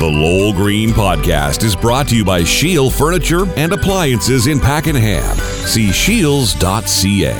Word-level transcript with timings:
The 0.00 0.06
Lowell 0.06 0.54
Green 0.54 0.88
Podcast 0.92 1.62
is 1.62 1.76
brought 1.76 2.08
to 2.08 2.16
you 2.16 2.24
by 2.24 2.42
Shield 2.42 2.94
Furniture 2.94 3.44
and 3.58 3.70
Appliances 3.70 4.46
in 4.46 4.58
Pakenham. 4.58 5.36
See 5.66 5.92
shields.ca. 5.92 7.36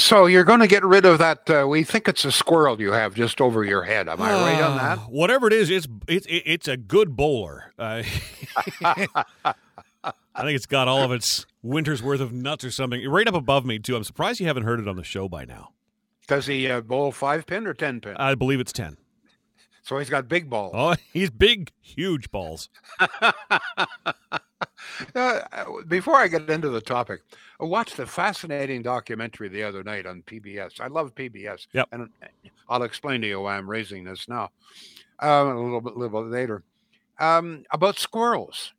So 0.00 0.26
you're 0.26 0.42
going 0.42 0.58
to 0.58 0.66
get 0.66 0.82
rid 0.82 1.04
of 1.04 1.18
that. 1.18 1.48
Uh, 1.48 1.68
we 1.68 1.84
think 1.84 2.08
it's 2.08 2.24
a 2.24 2.32
squirrel 2.32 2.80
you 2.80 2.90
have 2.90 3.14
just 3.14 3.40
over 3.40 3.62
your 3.62 3.84
head. 3.84 4.08
Am 4.08 4.20
I 4.20 4.32
right 4.32 4.60
on 4.60 4.76
that? 4.78 4.98
Whatever 5.08 5.46
it 5.46 5.52
is, 5.52 5.70
it's 5.70 5.86
it's 6.08 6.26
it's 6.28 6.66
a 6.66 6.76
good 6.76 7.14
bowler. 7.14 7.72
Uh, 7.78 8.02
I 8.82 9.54
think 10.02 10.56
it's 10.56 10.66
got 10.66 10.88
all 10.88 11.04
of 11.04 11.12
its 11.12 11.46
winter's 11.62 12.02
worth 12.02 12.20
of 12.20 12.32
nuts 12.32 12.64
or 12.64 12.72
something 12.72 13.08
right 13.08 13.28
up 13.28 13.34
above 13.34 13.64
me 13.64 13.78
too. 13.78 13.94
I'm 13.94 14.02
surprised 14.02 14.40
you 14.40 14.48
haven't 14.48 14.64
heard 14.64 14.80
it 14.80 14.88
on 14.88 14.96
the 14.96 15.04
show 15.04 15.28
by 15.28 15.44
now. 15.44 15.74
Does 16.26 16.46
he 16.46 16.68
uh, 16.68 16.80
bowl 16.80 17.12
five 17.12 17.46
pin 17.46 17.68
or 17.68 17.74
ten 17.74 18.00
pin? 18.00 18.16
I 18.16 18.34
believe 18.34 18.58
it's 18.58 18.72
ten. 18.72 18.96
So 19.88 19.96
he's 19.96 20.10
got 20.10 20.28
big 20.28 20.50
balls. 20.50 20.74
Oh, 20.76 20.94
he's 21.14 21.30
big, 21.30 21.72
huge 21.80 22.30
balls. 22.30 22.68
uh, 23.00 23.32
before 25.86 26.16
I 26.16 26.28
get 26.28 26.50
into 26.50 26.68
the 26.68 26.82
topic, 26.82 27.22
I 27.58 27.64
watched 27.64 27.98
a 27.98 28.04
fascinating 28.04 28.82
documentary 28.82 29.48
the 29.48 29.62
other 29.62 29.82
night 29.82 30.04
on 30.04 30.20
PBS. 30.26 30.78
I 30.78 30.88
love 30.88 31.14
PBS. 31.14 31.68
Yep. 31.72 31.88
And 31.92 32.10
I'll 32.68 32.82
explain 32.82 33.22
to 33.22 33.28
you 33.28 33.40
why 33.40 33.56
I'm 33.56 33.68
raising 33.68 34.04
this 34.04 34.28
now 34.28 34.50
um, 35.20 35.56
a 35.56 35.58
little 35.58 35.80
bit, 35.80 35.96
little 35.96 36.22
bit 36.22 36.32
later. 36.32 36.62
Um, 37.18 37.64
about 37.70 37.98
squirrels. 37.98 38.74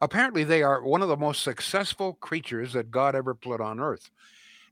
Apparently, 0.00 0.44
they 0.44 0.62
are 0.62 0.82
one 0.82 1.02
of 1.02 1.08
the 1.08 1.16
most 1.18 1.42
successful 1.42 2.14
creatures 2.14 2.72
that 2.72 2.90
God 2.90 3.14
ever 3.14 3.34
put 3.34 3.60
on 3.60 3.80
earth. 3.80 4.08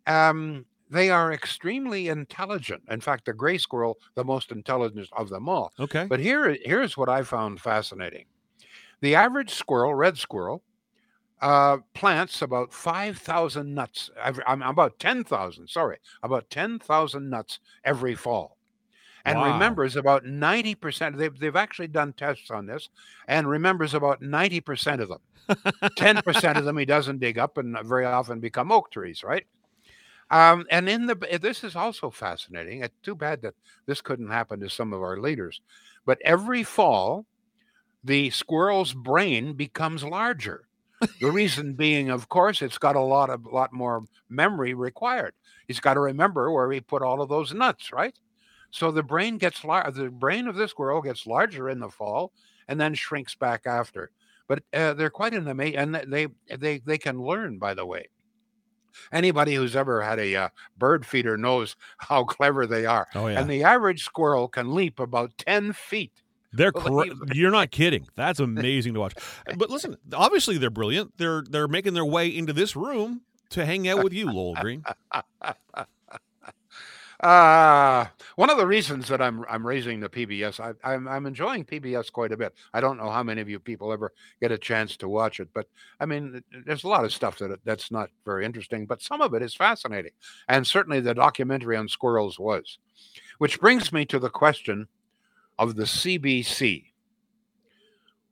Um, 0.06 0.64
they 0.90 1.10
are 1.10 1.32
extremely 1.32 2.08
intelligent. 2.08 2.84
In 2.88 3.00
fact, 3.00 3.24
the 3.26 3.32
gray 3.32 3.58
squirrel, 3.58 3.98
the 4.14 4.24
most 4.24 4.52
intelligent 4.52 5.08
of 5.12 5.28
them 5.28 5.48
all. 5.48 5.72
Okay. 5.78 6.06
But 6.06 6.20
here, 6.20 6.56
here's 6.62 6.96
what 6.96 7.08
I 7.08 7.22
found 7.22 7.60
fascinating. 7.60 8.26
The 9.00 9.14
average 9.14 9.50
squirrel, 9.50 9.94
red 9.94 10.18
squirrel, 10.18 10.62
uh, 11.40 11.78
plants 11.94 12.40
about 12.42 12.72
5,000 12.72 13.74
nuts. 13.74 14.10
I'm 14.46 14.62
about 14.62 14.98
10,000, 14.98 15.68
sorry, 15.68 15.98
about 16.22 16.50
10,000 16.50 17.28
nuts 17.30 17.60
every 17.84 18.14
fall. 18.14 18.56
And 19.24 19.40
Wow. 19.40 19.46
remembers 19.52 19.96
about 19.96 20.24
90%, 20.24 21.16
they've, 21.18 21.36
they've 21.38 21.56
actually 21.56 21.88
done 21.88 22.12
tests 22.14 22.50
on 22.50 22.66
this, 22.66 22.88
and 23.28 23.48
remembers 23.48 23.94
about 23.94 24.22
90% 24.22 25.00
of 25.00 25.08
them. 25.08 25.20
10% 25.96 26.58
of 26.58 26.64
them 26.64 26.76
he 26.78 26.84
doesn't 26.84 27.18
dig 27.20 27.38
up 27.38 27.58
and 27.58 27.76
very 27.84 28.04
often 28.04 28.40
become 28.40 28.72
oak 28.72 28.90
trees, 28.90 29.24
right? 29.24 29.46
Um, 30.30 30.66
and 30.70 30.88
in 30.88 31.06
the 31.06 31.14
this 31.40 31.62
is 31.62 31.76
also 31.76 32.10
fascinating. 32.10 32.82
It's 32.82 32.94
too 33.02 33.14
bad 33.14 33.42
that 33.42 33.54
this 33.86 34.00
couldn't 34.00 34.30
happen 34.30 34.60
to 34.60 34.68
some 34.68 34.92
of 34.92 35.00
our 35.00 35.18
leaders. 35.18 35.60
But 36.04 36.18
every 36.24 36.64
fall, 36.64 37.26
the 38.02 38.30
squirrel's 38.30 38.92
brain 38.92 39.54
becomes 39.54 40.02
larger. 40.04 40.68
The 41.20 41.30
reason 41.30 41.74
being, 41.74 42.10
of 42.10 42.28
course, 42.28 42.62
it's 42.62 42.78
got 42.78 42.96
a 42.96 43.00
lot 43.00 43.30
of 43.30 43.44
lot 43.46 43.72
more 43.72 44.04
memory 44.28 44.74
required. 44.74 45.34
He's 45.68 45.80
got 45.80 45.94
to 45.94 46.00
remember 46.00 46.50
where 46.50 46.70
he 46.72 46.80
put 46.80 47.02
all 47.02 47.20
of 47.20 47.28
those 47.28 47.52
nuts, 47.52 47.92
right? 47.92 48.14
So 48.70 48.90
the 48.90 49.02
brain 49.02 49.38
gets 49.38 49.64
lar- 49.64 49.90
the 49.90 50.10
brain 50.10 50.48
of 50.48 50.56
the 50.56 50.68
squirrel 50.68 51.02
gets 51.02 51.26
larger 51.26 51.68
in 51.68 51.80
the 51.80 51.90
fall 51.90 52.32
and 52.68 52.80
then 52.80 52.94
shrinks 52.94 53.34
back 53.34 53.66
after. 53.66 54.10
But 54.48 54.62
uh, 54.72 54.94
they're 54.94 55.10
quite 55.10 55.34
an 55.34 55.48
amazing, 55.48 55.76
and 55.76 55.94
they 55.94 56.28
they 56.56 56.78
they 56.78 56.98
can 56.98 57.20
learn. 57.20 57.58
By 57.58 57.74
the 57.74 57.86
way, 57.86 58.08
anybody 59.12 59.54
who's 59.54 59.76
ever 59.76 60.02
had 60.02 60.18
a 60.18 60.34
uh, 60.34 60.48
bird 60.78 61.06
feeder 61.06 61.36
knows 61.36 61.76
how 61.98 62.24
clever 62.24 62.66
they 62.66 62.86
are. 62.86 63.06
Oh 63.14 63.26
yeah. 63.28 63.40
And 63.40 63.50
the 63.50 63.64
average 63.64 64.04
squirrel 64.04 64.48
can 64.48 64.74
leap 64.74 65.00
about 65.00 65.36
ten 65.38 65.72
feet. 65.72 66.12
They're 66.52 66.72
cra- 66.72 67.14
you're 67.32 67.50
not 67.50 67.70
kidding. 67.70 68.06
That's 68.16 68.40
amazing 68.40 68.94
to 68.94 69.00
watch. 69.00 69.14
But 69.56 69.70
listen, 69.70 69.96
obviously 70.12 70.58
they're 70.58 70.70
brilliant. 70.70 71.16
They're 71.18 71.44
they're 71.48 71.68
making 71.68 71.94
their 71.94 72.04
way 72.04 72.28
into 72.28 72.52
this 72.52 72.76
room 72.76 73.22
to 73.50 73.64
hang 73.64 73.88
out 73.88 74.02
with 74.02 74.12
you, 74.12 74.26
Lowell 74.26 74.54
Green. 74.54 74.82
Uh, 77.20 78.06
one 78.34 78.50
of 78.50 78.58
the 78.58 78.66
reasons 78.66 79.08
that 79.08 79.22
I'm 79.22 79.44
I'm 79.48 79.66
raising 79.66 80.00
the 80.00 80.08
PBS, 80.08 80.60
I, 80.60 80.74
I'm 80.84 81.08
I'm 81.08 81.24
enjoying 81.24 81.64
PBS 81.64 82.12
quite 82.12 82.32
a 82.32 82.36
bit. 82.36 82.54
I 82.74 82.80
don't 82.80 82.98
know 82.98 83.10
how 83.10 83.22
many 83.22 83.40
of 83.40 83.48
you 83.48 83.58
people 83.58 83.90
ever 83.92 84.12
get 84.40 84.52
a 84.52 84.58
chance 84.58 84.98
to 84.98 85.08
watch 85.08 85.40
it, 85.40 85.48
but 85.54 85.66
I 85.98 86.04
mean, 86.04 86.42
there's 86.66 86.84
a 86.84 86.88
lot 86.88 87.04
of 87.04 87.12
stuff 87.14 87.38
that 87.38 87.58
that's 87.64 87.90
not 87.90 88.10
very 88.26 88.44
interesting, 88.44 88.84
but 88.84 89.00
some 89.00 89.22
of 89.22 89.32
it 89.32 89.42
is 89.42 89.54
fascinating, 89.54 90.12
and 90.48 90.66
certainly 90.66 91.00
the 91.00 91.14
documentary 91.14 91.76
on 91.76 91.88
squirrels 91.88 92.38
was. 92.38 92.78
Which 93.38 93.60
brings 93.60 93.92
me 93.92 94.04
to 94.06 94.18
the 94.18 94.30
question 94.30 94.88
of 95.58 95.76
the 95.76 95.84
CBC. 95.84 96.84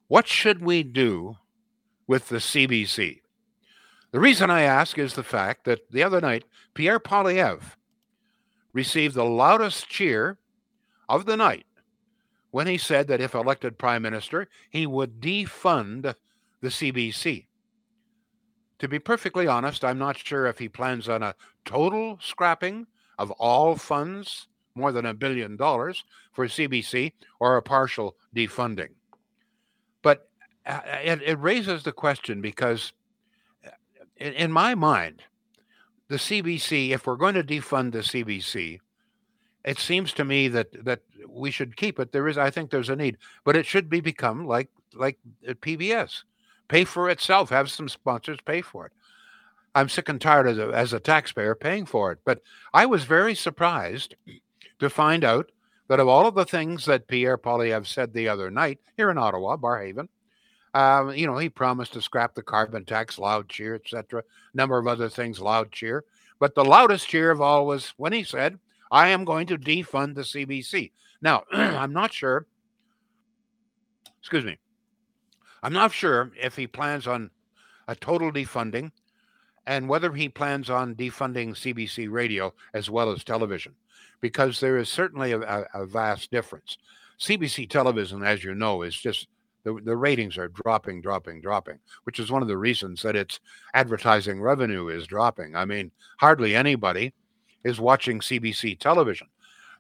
What 0.09 0.27
should 0.27 0.63
we 0.63 0.83
do 0.83 1.37
with 2.07 2.29
the 2.29 2.37
CBC? 2.37 3.21
The 4.13 4.21
reason 4.21 4.51
I 4.51 4.63
ask 4.63 4.99
is 4.99 5.15
the 5.15 5.23
fact 5.23 5.65
that 5.65 5.91
the 5.91 6.03
other 6.03 6.21
night 6.21 6.45
Pierre 6.75 7.01
Poilievre 7.01 7.63
received 8.75 9.15
the 9.15 9.25
loudest 9.25 9.89
cheer 9.89 10.37
of 11.09 11.25
the 11.25 11.37
night 11.37 11.65
when 12.51 12.67
he 12.67 12.77
said 12.77 13.09
that 13.09 13.21
if 13.21 13.35
elected 13.35 13.79
prime 13.79 14.03
minister, 14.03 14.49
he 14.71 14.87
would 14.87 15.21
defund 15.21 16.15
the 16.61 16.69
CBC. 16.69 17.47
To 18.81 18.89
be 18.89 18.99
perfectly 18.99 19.47
honest, 19.47 19.85
I'm 19.85 19.99
not 19.99 20.19
sure 20.19 20.47
if 20.47 20.59
he 20.59 20.69
plans 20.69 21.09
on 21.09 21.23
a 21.23 21.35
total 21.65 22.19
scrapping 22.21 22.87
of 23.19 23.31
all 23.33 23.77
funds, 23.77 24.49
more 24.75 24.93
than 24.93 25.07
a 25.07 25.15
billion 25.15 25.57
dollars 25.57 26.05
for 26.33 26.47
CBC, 26.47 27.13
or 27.39 27.57
a 27.57 27.63
partial 27.63 28.17
defunding. 28.35 28.91
But 30.03 30.29
uh, 30.67 30.81
it, 31.03 31.23
it 31.23 31.41
raises 31.41 31.83
the 31.83 31.93
question 31.93 32.41
because, 32.41 32.93
uh, 33.67 33.71
in, 34.17 34.33
in 34.35 34.53
my 34.53 34.75
mind, 34.75 35.23
the 36.09 36.17
CBC, 36.17 36.91
if 36.91 37.07
we're 37.07 37.17
going 37.17 37.35
to 37.35 37.43
defund 37.43 37.93
the 37.93 37.99
CBC, 37.99 38.81
it 39.65 39.79
seems 39.79 40.13
to 40.13 40.25
me 40.25 40.49
that 40.49 40.85
that 40.85 41.01
we 41.27 41.51
should 41.51 41.77
keep 41.77 41.99
it. 41.99 42.13
There 42.13 42.29
is, 42.29 42.37
I 42.37 42.51
think, 42.51 42.71
there's 42.71 42.91
a 42.91 42.97
need, 42.97 43.17
but 43.45 43.57
it 43.57 43.67
should 43.67 43.89
be 43.89 44.01
become 44.01 44.47
like 44.47 44.69
like 44.95 45.19
uh, 45.49 45.55
PBS, 45.55 46.25
pay 46.69 46.85
for 46.85 47.09
itself. 47.09 47.51
Have 47.51 47.71
some 47.71 47.89
sponsors 47.89 48.39
pay 48.45 48.61
for 48.61 48.87
it. 48.87 48.93
I'm 49.75 49.89
sick 49.89 50.09
and 50.09 50.21
tired 50.21 50.47
as 50.47 50.59
a, 50.59 50.69
as 50.69 50.93
a 50.93 51.01
taxpayer 51.01 51.55
paying 51.55 51.87
for 51.87 52.13
it. 52.13 52.19
But 52.25 52.43
I 52.73 52.87
was 52.87 53.05
very 53.05 53.35
surprised 53.35 54.15
to 54.79 54.91
find 54.91 55.25
out 55.25 55.51
that 55.89 56.01
of 56.01 56.09
all 56.09 56.27
of 56.27 56.35
the 56.35 56.45
things 56.45 56.85
that 56.85 57.09
Pierre 57.09 57.39
Poilievre 57.39 57.87
said 57.87 58.13
the 58.13 58.29
other 58.29 58.51
night 58.51 58.79
here 58.97 59.11
in 59.11 59.19
Ottawa, 59.19 59.57
Barrhaven, 59.57 60.09
um, 60.75 61.15
you 61.15 61.27
know, 61.27 61.39
he 61.39 61.49
promised 61.49 61.93
to 61.93 62.03
scrap 62.03 62.35
the 62.35 62.43
carbon 62.43 62.85
tax, 62.85 63.19
loud 63.19 63.49
cheer, 63.49 63.77
etc. 63.77 64.25
Number 64.53 64.77
of 64.77 64.89
other 64.89 65.09
things, 65.09 65.41
loud 65.41 65.71
cheer. 65.71 66.05
But 66.41 66.55
the 66.55 66.65
loudest 66.65 67.09
cheer 67.09 67.31
of 67.31 67.41
all 67.41 67.65
was 67.65 67.95
when 67.97 68.13
he 68.13 68.25
said, 68.25 68.59
"I 68.91 69.09
am 69.09 69.25
going 69.25 69.47
to 69.47 69.57
defund 69.57 70.17
the 70.17 70.23
CBC." 70.23 70.91
Now, 71.23 71.45
I'm 71.53 71.93
not 71.93 72.13
sure. 72.13 72.47
Excuse 74.19 74.45
me. 74.45 74.59
I'm 75.63 75.73
not 75.73 75.93
sure 75.93 76.33
if 76.37 76.57
he 76.57 76.67
plans 76.67 77.07
on 77.07 77.31
a 77.87 77.95
total 77.95 78.33
defunding, 78.33 78.91
and 79.67 79.89
whether 79.89 80.13
he 80.13 80.29
plans 80.29 80.71
on 80.71 80.97
defunding 80.97 81.51
CBC 81.51 82.11
radio 82.11 82.53
as 82.75 82.91
well 82.91 83.13
as 83.13 83.23
television, 83.23 83.75
because 84.21 84.59
there 84.59 84.77
is 84.77 84.89
certainly 84.89 85.33
a, 85.33 85.41
a, 85.41 85.65
a 85.75 85.87
vast 85.87 86.33
difference. 86.33 86.79
CBC 87.21 87.71
television, 87.71 88.25
as 88.25 88.43
you 88.43 88.55
know, 88.55 88.83
is 88.83 88.97
just 88.97 89.29
the, 89.65 89.81
the 89.85 89.97
ratings 89.97 90.39
are 90.39 90.49
dropping, 90.49 91.01
dropping, 91.01 91.41
dropping, 91.41 91.79
which 92.05 92.21
is 92.21 92.31
one 92.31 92.43
of 92.43 92.49
the 92.49 92.57
reasons 92.57 93.03
that 93.03 93.17
its 93.17 93.41
advertising 93.73 94.41
revenue 94.41 94.89
is 94.89 95.07
dropping. 95.07 95.57
I 95.57 95.65
mean, 95.65 95.91
hardly 96.19 96.55
anybody 96.55 97.13
is 97.65 97.81
watching 97.81 98.21
CBC 98.21 98.79
television. 98.79 99.27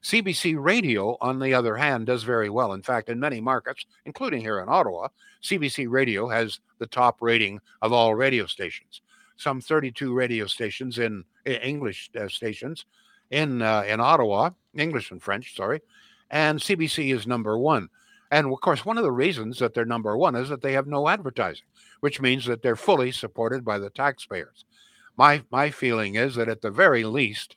CBC 0.02 0.56
radio, 0.58 1.16
on 1.20 1.38
the 1.38 1.54
other 1.54 1.76
hand, 1.76 2.06
does 2.06 2.24
very 2.24 2.50
well. 2.50 2.72
In 2.74 2.82
fact, 2.82 3.08
in 3.08 3.18
many 3.18 3.40
markets, 3.40 3.86
including 4.04 4.40
here 4.40 4.60
in 4.60 4.68
Ottawa, 4.68 5.08
CBC 5.42 5.86
radio 5.88 6.28
has 6.28 6.60
the 6.78 6.86
top 6.86 7.22
rating 7.22 7.60
of 7.80 7.92
all 7.92 8.14
radio 8.14 8.46
stations. 8.46 9.00
Some 9.36 9.60
32 9.60 10.12
radio 10.12 10.46
stations 10.46 10.98
in 10.98 11.24
English 11.46 12.10
uh, 12.18 12.28
stations 12.28 12.84
in 13.30 13.62
uh, 13.62 13.82
in 13.86 14.00
Ottawa, 14.00 14.50
English 14.74 15.10
and 15.10 15.22
French, 15.22 15.56
sorry, 15.56 15.80
and 16.30 16.60
CBC 16.60 17.14
is 17.14 17.26
number 17.26 17.58
one. 17.58 17.88
And 18.34 18.52
of 18.52 18.60
course, 18.60 18.84
one 18.84 18.98
of 18.98 19.04
the 19.04 19.12
reasons 19.12 19.60
that 19.60 19.74
they're 19.74 19.84
number 19.84 20.16
one 20.16 20.34
is 20.34 20.48
that 20.48 20.60
they 20.60 20.72
have 20.72 20.88
no 20.88 21.08
advertising, 21.08 21.68
which 22.00 22.20
means 22.20 22.46
that 22.46 22.62
they're 22.62 22.74
fully 22.74 23.12
supported 23.12 23.64
by 23.64 23.78
the 23.78 23.90
taxpayers. 23.90 24.64
My 25.16 25.44
my 25.52 25.70
feeling 25.70 26.16
is 26.16 26.34
that 26.34 26.48
at 26.48 26.60
the 26.60 26.72
very 26.72 27.04
least, 27.04 27.54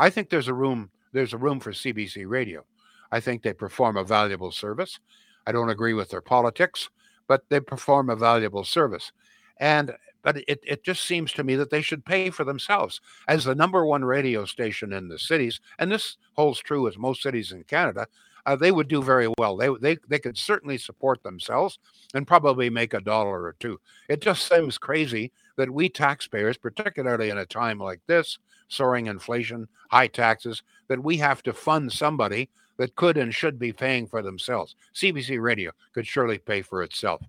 I 0.00 0.10
think 0.10 0.28
there's 0.28 0.48
a 0.48 0.52
room 0.54 0.90
there's 1.12 1.32
a 1.32 1.38
room 1.38 1.60
for 1.60 1.70
CBC 1.70 2.24
radio. 2.26 2.64
I 3.12 3.20
think 3.20 3.42
they 3.42 3.52
perform 3.52 3.96
a 3.96 4.02
valuable 4.02 4.50
service. 4.50 4.98
I 5.46 5.52
don't 5.52 5.70
agree 5.70 5.94
with 5.94 6.10
their 6.10 6.20
politics, 6.20 6.90
but 7.28 7.44
they 7.48 7.60
perform 7.60 8.10
a 8.10 8.16
valuable 8.16 8.64
service. 8.64 9.12
And 9.58 9.94
but 10.24 10.38
it, 10.48 10.58
it 10.66 10.82
just 10.82 11.04
seems 11.04 11.32
to 11.34 11.44
me 11.44 11.54
that 11.54 11.70
they 11.70 11.82
should 11.82 12.04
pay 12.04 12.30
for 12.30 12.42
themselves 12.42 13.00
as 13.28 13.44
the 13.44 13.54
number 13.54 13.86
one 13.86 14.04
radio 14.04 14.44
station 14.44 14.92
in 14.92 15.06
the 15.06 15.20
cities, 15.20 15.60
and 15.78 15.92
this 15.92 16.16
holds 16.32 16.58
true 16.58 16.82
with 16.82 16.98
most 16.98 17.22
cities 17.22 17.52
in 17.52 17.62
Canada. 17.62 18.08
Uh, 18.46 18.54
they 18.56 18.70
would 18.70 18.88
do 18.88 19.02
very 19.02 19.28
well. 19.38 19.56
They, 19.56 19.68
they, 19.80 19.98
they 20.08 20.18
could 20.20 20.38
certainly 20.38 20.78
support 20.78 21.22
themselves 21.22 21.78
and 22.14 22.26
probably 22.26 22.70
make 22.70 22.94
a 22.94 23.00
dollar 23.00 23.42
or 23.42 23.56
two. 23.58 23.80
It 24.08 24.20
just 24.20 24.48
seems 24.48 24.78
crazy 24.78 25.32
that 25.56 25.70
we 25.70 25.88
taxpayers, 25.88 26.56
particularly 26.56 27.30
in 27.30 27.38
a 27.38 27.46
time 27.46 27.78
like 27.78 28.00
this, 28.06 28.38
soaring 28.68 29.06
inflation, 29.06 29.68
high 29.90 30.06
taxes, 30.06 30.62
that 30.88 31.02
we 31.02 31.16
have 31.16 31.42
to 31.42 31.52
fund 31.52 31.92
somebody 31.92 32.48
that 32.76 32.94
could 32.94 33.16
and 33.16 33.34
should 33.34 33.58
be 33.58 33.72
paying 33.72 34.06
for 34.06 34.22
themselves. 34.22 34.76
CBC 34.94 35.42
Radio 35.42 35.72
could 35.92 36.06
surely 36.06 36.38
pay 36.38 36.62
for 36.62 36.82
itself. 36.82 37.22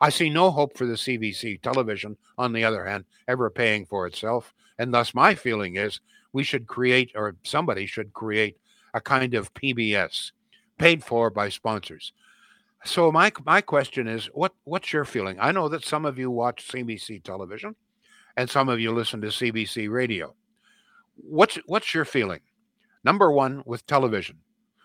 I 0.00 0.10
see 0.10 0.30
no 0.30 0.50
hope 0.50 0.76
for 0.76 0.86
the 0.86 0.94
CBC 0.94 1.60
television, 1.60 2.16
on 2.38 2.52
the 2.52 2.64
other 2.64 2.84
hand, 2.84 3.04
ever 3.26 3.50
paying 3.50 3.84
for 3.84 4.06
itself. 4.06 4.54
And 4.78 4.92
thus, 4.92 5.14
my 5.14 5.34
feeling 5.34 5.76
is 5.76 6.00
we 6.32 6.44
should 6.44 6.66
create, 6.66 7.12
or 7.14 7.36
somebody 7.42 7.86
should 7.86 8.12
create, 8.12 8.56
a 8.94 9.00
kind 9.00 9.34
of 9.34 9.54
PBS 9.54 10.32
paid 10.82 11.04
for 11.04 11.30
by 11.30 11.48
sponsors. 11.48 12.12
So 12.84 13.12
my 13.12 13.30
my 13.46 13.60
question 13.60 14.08
is, 14.08 14.26
what 14.34 14.52
what's 14.64 14.92
your 14.92 15.04
feeling? 15.04 15.38
I 15.38 15.52
know 15.52 15.68
that 15.68 15.84
some 15.84 16.04
of 16.04 16.18
you 16.18 16.28
watch 16.28 16.66
CBC 16.66 17.22
television, 17.22 17.76
and 18.36 18.50
some 18.50 18.68
of 18.68 18.80
you 18.80 18.90
listen 18.90 19.20
to 19.20 19.28
CBC 19.28 19.88
radio. 19.88 20.34
What's 21.14 21.56
what's 21.66 21.94
your 21.94 22.04
feeling? 22.04 22.40
Number 23.04 23.30
one, 23.30 23.62
with 23.64 23.86
television, 23.86 24.38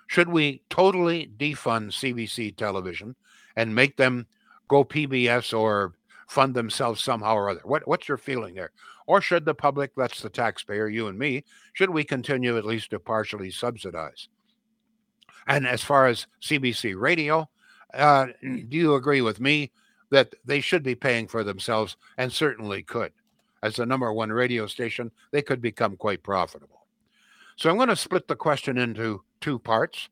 should 0.06 0.30
we 0.30 0.62
totally 0.70 1.32
defund 1.36 1.94
CBC 2.00 2.56
television 2.56 3.16
and 3.56 3.74
make 3.74 3.98
them 3.98 4.28
go 4.68 4.84
PBS 4.84 5.58
or 5.58 5.96
fund 6.28 6.54
themselves 6.54 7.04
somehow 7.04 7.34
or 7.34 7.50
other? 7.50 7.62
What 7.64 7.88
what's 7.88 8.08
your 8.08 8.20
feeling 8.20 8.54
there? 8.54 8.72
Or 9.08 9.20
should 9.20 9.46
the 9.46 9.56
public, 9.56 9.94
that's 9.98 10.22
the 10.22 10.30
taxpayer, 10.30 10.90
you 10.90 11.08
and 11.08 11.18
me, 11.18 11.44
should 11.74 11.90
we 11.90 12.04
continue 12.04 12.56
at 12.56 12.66
least 12.66 12.92
to 12.92 13.00
partially 13.00 13.50
subsidize? 13.50 14.28
And 15.48 15.66
as 15.66 15.82
far 15.82 16.08
as 16.08 16.28
CBC 16.42 17.00
radio, 17.00 17.50
uh, 17.94 18.28
do 18.42 18.78
you 18.78 18.96
agree 18.96 19.22
with 19.22 19.40
me 19.40 19.72
that 20.10 20.36
they 20.46 20.62
should 20.62 20.84
be 20.84 20.96
paying 20.96 21.28
for 21.28 21.44
themselves 21.44 21.96
and 22.18 22.32
certainly 22.32 22.84
could? 22.84 23.14
As 23.64 23.78
the 23.78 23.86
number 23.86 24.12
one 24.14 24.32
radio 24.32 24.68
station, 24.68 25.12
they 25.32 25.42
could 25.42 25.62
become 25.62 25.96
quite 25.98 26.22
profitable. 26.22 26.86
So 27.56 27.70
I'm 27.70 27.78
going 27.78 27.90
to 27.90 27.96
split 27.96 28.28
the 28.28 28.36
question 28.36 28.78
into 28.78 29.24
two 29.42 29.58
parts. 29.58 30.10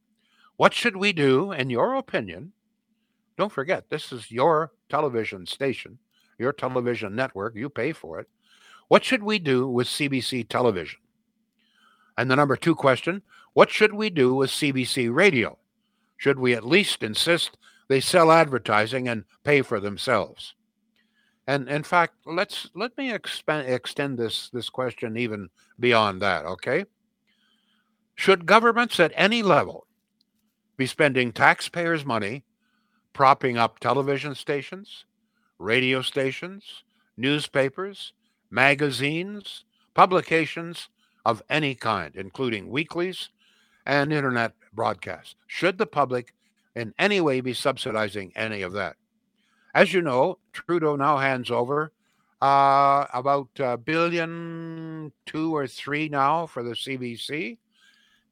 What 0.57 0.73
should 0.73 0.97
we 0.97 1.13
do, 1.13 1.51
in 1.51 1.69
your 1.69 1.95
opinion? 1.95 2.53
Don't 3.37 3.51
forget, 3.51 3.89
this 3.89 4.11
is 4.11 4.31
your 4.31 4.71
television 4.89 5.45
station, 5.45 5.99
your 6.39 6.53
television 6.53 7.13
network. 7.13 7.55
You 7.55 7.69
pay 7.69 7.91
for 7.91 8.19
it. 8.19 8.29
What 8.87 9.03
should 9.03 9.21
we 9.21 9.37
do 9.37 9.67
with 9.67 9.87
CBC 9.87 10.47
television? 10.47 10.99
And 12.17 12.31
the 12.31 12.35
number 12.35 12.55
two 12.55 12.75
question 12.75 13.21
what 13.55 13.71
should 13.71 13.93
we 13.93 14.09
do 14.09 14.35
with 14.35 14.49
CBC 14.49 15.15
radio? 15.15 15.57
Should 16.17 16.39
we 16.39 16.53
at 16.53 16.67
least 16.67 17.01
insist 17.01 17.57
they 17.87 18.01
sell 18.01 18.29
advertising 18.29 19.07
and 19.07 19.23
pay 19.45 19.61
for 19.61 19.79
themselves? 19.79 20.55
And 21.47 21.69
in 21.69 21.83
fact, 21.83 22.15
let's 22.25 22.69
let 22.75 22.97
me 22.97 23.13
extend 23.13 24.17
this 24.17 24.49
this 24.49 24.69
question 24.69 25.15
even 25.15 25.49
beyond 25.79 26.21
that, 26.21 26.45
okay? 26.45 26.83
Should 28.15 28.45
governments 28.45 28.99
at 28.99 29.13
any 29.15 29.41
level 29.41 29.87
be 30.75 30.85
spending 30.85 31.31
taxpayers' 31.31 32.05
money 32.05 32.43
propping 33.13 33.57
up 33.57 33.79
television 33.79 34.35
stations, 34.35 35.05
radio 35.59 36.01
stations, 36.01 36.83
newspapers, 37.15 38.11
magazines, 38.51 39.63
publications 39.93 40.89
of 41.25 41.41
any 41.49 41.73
kind, 41.73 42.17
including 42.17 42.69
weeklies 42.69 43.29
and 43.85 44.11
internet 44.11 44.53
broadcasts. 44.73 45.35
Should 45.47 45.77
the 45.77 45.85
public 45.85 46.33
in 46.75 46.93
any 46.99 47.21
way 47.21 47.41
be 47.41 47.53
subsidizing 47.53 48.31
any 48.35 48.61
of 48.61 48.73
that? 48.73 48.95
As 49.73 49.93
you 49.93 50.01
know, 50.01 50.39
Trudeau 50.53 50.95
now 50.95 51.17
hands 51.17 51.51
over 51.51 51.91
uh, 52.41 53.05
about 53.13 53.49
a 53.59 53.77
billion, 53.77 55.11
two 55.25 55.55
or 55.55 55.67
three 55.67 56.09
now 56.09 56.45
for 56.45 56.63
the 56.63 56.71
CBC. 56.71 57.57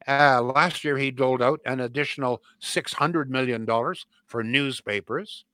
Uh, 0.08 0.42
last 0.42 0.84
year, 0.84 0.98
he 0.98 1.12
doled 1.12 1.42
out 1.42 1.62
an 1.66 1.80
additional 1.80 2.44
$600 2.62 3.28
million 3.28 3.66
for 4.28 4.44
newspapers. 4.44 5.46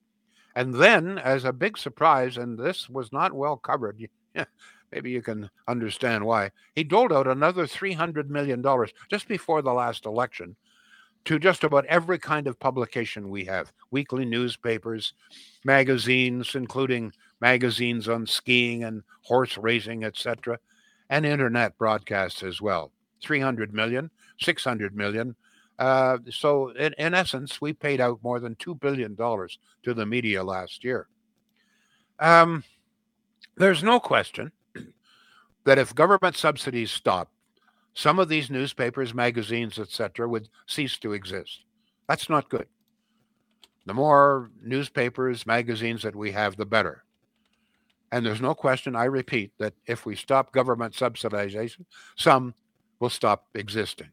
And 0.56 0.74
then, 0.74 1.18
as 1.20 1.46
a 1.46 1.54
big 1.54 1.78
surprise, 1.78 2.38
and 2.38 2.58
this 2.58 2.90
was 2.90 3.14
not 3.14 3.34
well 3.34 3.58
covered, 3.58 4.10
maybe 4.92 5.12
you 5.12 5.22
can 5.22 5.50
understand 5.68 6.26
why, 6.26 6.52
he 6.76 6.84
doled 6.84 7.14
out 7.14 7.28
another 7.28 7.66
$300 7.66 8.28
million 8.30 8.64
just 9.10 9.28
before 9.28 9.62
the 9.62 9.74
last 9.74 10.06
election 10.06 10.56
to 11.26 11.38
just 11.38 11.64
about 11.64 11.86
every 11.86 12.18
kind 12.18 12.48
of 12.48 12.60
publication 12.60 13.30
we 13.30 13.46
have 13.46 13.72
weekly 13.92 14.26
newspapers, 14.26 15.14
magazines, 15.64 16.56
including 16.56 17.12
magazines 17.42 18.08
on 18.08 18.26
skiing 18.26 18.84
and 18.84 19.04
horse 19.24 19.58
racing, 19.58 20.04
etc., 20.04 20.58
and 21.10 21.26
internet 21.26 21.78
broadcasts 21.78 22.44
as 22.44 22.62
well. 22.62 22.92
300 23.24 23.74
million, 23.74 24.10
600 24.40 24.96
million. 24.96 25.36
Uh, 25.78 26.18
so, 26.30 26.70
in, 26.70 26.94
in 26.98 27.14
essence, 27.14 27.62
we 27.62 27.74
paid 27.74 28.02
out 28.02 28.20
more 28.24 28.40
than 28.40 28.56
$2 28.56 28.80
billion 28.80 29.16
to 29.16 29.94
the 29.94 30.06
media 30.06 30.44
last 30.44 30.84
year. 30.84 31.08
Um, 32.20 32.64
there's 33.56 33.84
no 33.84 34.00
question 34.00 34.52
that 35.66 35.78
if 35.78 35.96
government 35.96 36.36
subsidies 36.36 36.92
stop, 36.92 37.32
some 37.94 38.20
of 38.20 38.30
these 38.30 38.50
newspapers, 38.50 39.14
magazines, 39.14 39.78
etc., 39.78 40.28
would 40.28 40.50
cease 40.68 40.98
to 41.00 41.14
exist. 41.14 41.64
That's 42.08 42.30
not 42.30 42.50
good. 42.50 42.68
The 43.86 43.94
more 43.94 44.52
newspapers, 44.64 45.46
magazines 45.46 46.04
that 46.04 46.16
we 46.16 46.32
have, 46.32 46.56
the 46.56 46.66
better. 46.66 47.04
And 48.12 48.26
there's 48.26 48.42
no 48.42 48.56
question, 48.56 48.96
I 48.96 49.06
repeat, 49.06 49.52
that 49.60 49.74
if 49.86 50.06
we 50.06 50.16
stop 50.16 50.52
government 50.52 50.94
subsidization, 50.94 51.86
some 52.16 52.54
will 53.00 53.10
stop 53.10 53.48
existing. 53.54 54.10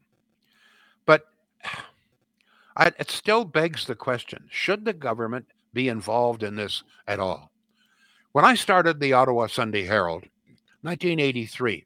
But 1.05 1.25
I, 2.77 2.91
it 2.99 3.09
still 3.09 3.43
begs 3.43 3.85
the 3.85 3.95
question 3.95 4.45
should 4.51 4.85
the 4.85 4.93
government 4.93 5.47
be 5.73 5.89
involved 5.89 6.43
in 6.43 6.55
this 6.55 6.83
at 7.07 7.19
all? 7.19 7.51
When 8.33 8.45
I 8.45 8.53
started 8.53 8.99
the 8.99 9.13
Ottawa 9.13 9.47
Sunday 9.47 9.85
Herald, 9.85 10.25
1983, 10.81 11.85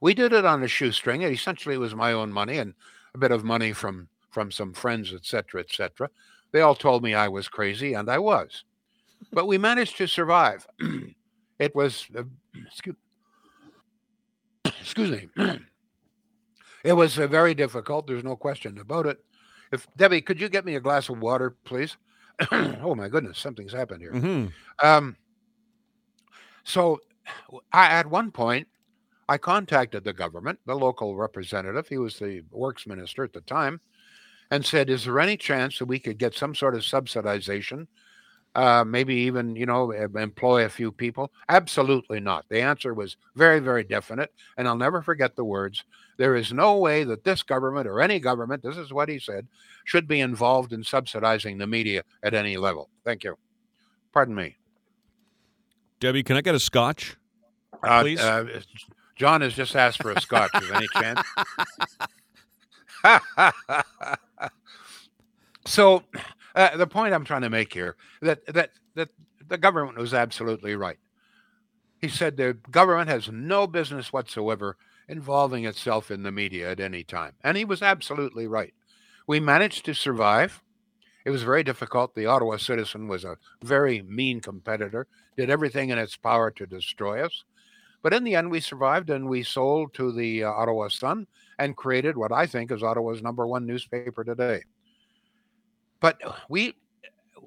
we 0.00 0.14
did 0.14 0.32
it 0.32 0.44
on 0.44 0.62
a 0.62 0.68
shoestring. 0.68 1.24
And 1.24 1.32
essentially, 1.32 1.74
it 1.74 1.78
was 1.78 1.94
my 1.94 2.12
own 2.12 2.32
money 2.32 2.58
and 2.58 2.74
a 3.14 3.18
bit 3.18 3.32
of 3.32 3.44
money 3.44 3.72
from 3.72 4.08
from 4.30 4.50
some 4.50 4.74
friends, 4.74 5.14
etc., 5.14 5.62
etc. 5.62 6.10
They 6.52 6.60
all 6.60 6.74
told 6.74 7.02
me 7.02 7.14
I 7.14 7.28
was 7.28 7.48
crazy, 7.48 7.94
and 7.94 8.10
I 8.10 8.18
was. 8.18 8.64
But 9.32 9.46
we 9.46 9.56
managed 9.56 9.96
to 9.96 10.06
survive. 10.06 10.66
it 11.58 11.74
was, 11.74 12.06
uh, 12.14 12.24
excuse, 12.66 12.96
excuse 14.64 15.10
me, 15.10 15.28
it 16.84 16.92
was 16.92 17.18
uh, 17.18 17.26
very 17.26 17.54
difficult. 17.54 18.06
There's 18.06 18.24
no 18.24 18.36
question 18.36 18.78
about 18.78 19.06
it. 19.06 19.18
If 19.72 19.86
Debbie, 19.96 20.20
could 20.20 20.40
you 20.40 20.50
get 20.50 20.66
me 20.66 20.76
a 20.76 20.80
glass 20.80 21.08
of 21.08 21.18
water, 21.18 21.56
please? 21.64 21.96
oh 22.52 22.94
my 22.94 23.08
goodness, 23.08 23.38
something's 23.38 23.72
happened 23.72 24.02
here. 24.02 24.12
Mm-hmm. 24.12 24.86
Um, 24.86 25.16
so, 26.64 27.00
I 27.72 27.86
at 27.86 28.06
one 28.06 28.30
point 28.30 28.68
I 29.28 29.38
contacted 29.38 30.04
the 30.04 30.12
government, 30.12 30.60
the 30.66 30.76
local 30.76 31.16
representative. 31.16 31.88
He 31.88 31.98
was 31.98 32.18
the 32.18 32.42
works 32.50 32.86
minister 32.86 33.24
at 33.24 33.32
the 33.32 33.40
time, 33.40 33.80
and 34.50 34.64
said, 34.64 34.88
"Is 34.90 35.04
there 35.04 35.20
any 35.20 35.36
chance 35.36 35.78
that 35.78 35.86
we 35.86 35.98
could 35.98 36.18
get 36.18 36.34
some 36.34 36.54
sort 36.54 36.74
of 36.74 36.82
subsidization? 36.82 37.88
Uh, 38.54 38.84
maybe 38.84 39.14
even 39.14 39.54
you 39.54 39.66
know 39.66 39.90
employ 39.90 40.64
a 40.64 40.68
few 40.68 40.92
people? 40.92 41.32
Absolutely 41.48 42.20
not. 42.20 42.46
The 42.48 42.60
answer 42.60 42.94
was 42.94 43.16
very 43.34 43.60
very 43.60 43.84
definite 43.84 44.32
and 44.56 44.66
i'll 44.66 44.76
never 44.76 45.02
forget 45.02 45.36
the 45.36 45.44
words 45.44 45.84
there 46.16 46.36
is 46.36 46.52
no 46.52 46.78
way 46.78 47.04
that 47.04 47.24
this 47.24 47.42
government 47.42 47.86
or 47.86 48.00
any 48.00 48.18
government 48.18 48.62
this 48.62 48.78
is 48.78 48.92
what 48.92 49.10
he 49.10 49.18
said 49.18 49.46
should 49.84 50.08
be 50.08 50.20
involved 50.20 50.72
in 50.72 50.82
subsidizing 50.82 51.58
the 51.58 51.66
media 51.66 52.02
at 52.22 52.34
any 52.34 52.56
level. 52.56 52.88
Thank 53.04 53.24
you. 53.24 53.36
Pardon 54.12 54.34
me 54.34 54.56
Debbie, 56.00 56.22
can 56.22 56.36
I 56.36 56.40
get 56.40 56.54
a 56.54 56.60
scotch? 56.60 57.16
uh, 57.82 58.02
Please? 58.02 58.20
uh, 58.20 58.60
john 59.16 59.40
has 59.40 59.54
just 59.54 59.74
asked 59.74 60.02
for 60.02 60.10
a 60.10 60.20
scotch 60.20 60.50
is 60.62 60.70
any 60.70 60.86
chance 60.88 61.20
so 65.66 66.02
uh, 66.54 66.76
the 66.76 66.86
point 66.86 67.14
I'm 67.14 67.24
trying 67.24 67.42
to 67.42 67.50
make 67.50 67.72
here 67.72 67.96
that 68.22 68.44
that 68.46 68.70
that 68.94 69.10
the 69.46 69.58
government 69.58 69.98
was 69.98 70.14
absolutely 70.14 70.74
right. 70.74 70.98
He 72.00 72.08
said 72.08 72.36
the 72.36 72.54
government 72.70 73.08
has 73.08 73.30
no 73.30 73.66
business 73.66 74.12
whatsoever 74.12 74.76
involving 75.08 75.64
itself 75.64 76.10
in 76.10 76.22
the 76.22 76.32
media 76.32 76.70
at 76.70 76.80
any 76.80 77.04
time, 77.04 77.34
and 77.44 77.56
he 77.56 77.64
was 77.64 77.82
absolutely 77.82 78.46
right. 78.46 78.74
We 79.26 79.40
managed 79.40 79.84
to 79.86 79.94
survive. 79.94 80.62
It 81.26 81.30
was 81.30 81.42
very 81.42 81.64
difficult. 81.64 82.14
The 82.14 82.26
Ottawa 82.26 82.56
Citizen 82.56 83.08
was 83.08 83.24
a 83.24 83.36
very 83.60 84.00
mean 84.02 84.40
competitor, 84.40 85.08
did 85.36 85.50
everything 85.50 85.90
in 85.90 85.98
its 85.98 86.16
power 86.16 86.52
to 86.52 86.66
destroy 86.66 87.26
us. 87.26 87.42
But 88.00 88.14
in 88.14 88.22
the 88.22 88.36
end, 88.36 88.48
we 88.48 88.60
survived 88.60 89.10
and 89.10 89.28
we 89.28 89.42
sold 89.42 89.92
to 89.94 90.12
the 90.12 90.44
uh, 90.44 90.52
Ottawa 90.52 90.86
Sun 90.86 91.26
and 91.58 91.76
created 91.76 92.16
what 92.16 92.30
I 92.30 92.46
think 92.46 92.70
is 92.70 92.84
Ottawa's 92.84 93.22
number 93.22 93.44
one 93.44 93.66
newspaper 93.66 94.22
today. 94.22 94.62
But 95.98 96.20
we 96.48 96.74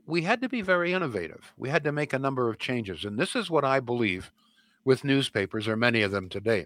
we 0.06 0.24
had 0.24 0.42
to 0.42 0.50
be 0.50 0.62
very 0.62 0.92
innovative. 0.92 1.54
We 1.56 1.70
had 1.70 1.86
to 1.86 1.94
make 1.94 2.12
a 2.12 2.20
number 2.20 2.50
of 2.50 2.60
changes, 2.60 3.06
and 3.06 3.18
this 3.18 3.34
is 3.34 3.50
what 3.50 3.64
I 3.64 3.80
believe 3.80 4.30
with 4.84 5.06
newspapers, 5.06 5.70
or 5.70 5.78
many 5.78 6.02
of 6.02 6.12
them 6.12 6.28
today. 6.28 6.66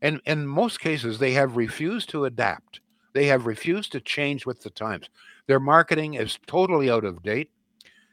And 0.00 0.22
in 0.24 0.46
most 0.46 0.80
cases, 0.80 1.18
they 1.18 1.32
have 1.32 1.56
refused 1.56 2.08
to 2.10 2.24
adapt. 2.24 2.80
They 3.12 3.26
have 3.26 3.44
refused 3.44 3.92
to 3.92 4.00
change 4.00 4.46
with 4.46 4.62
the 4.62 4.70
times. 4.70 5.10
Their 5.46 5.60
marketing 5.60 6.14
is 6.14 6.38
totally 6.46 6.90
out 6.90 7.04
of 7.04 7.22
date. 7.22 7.50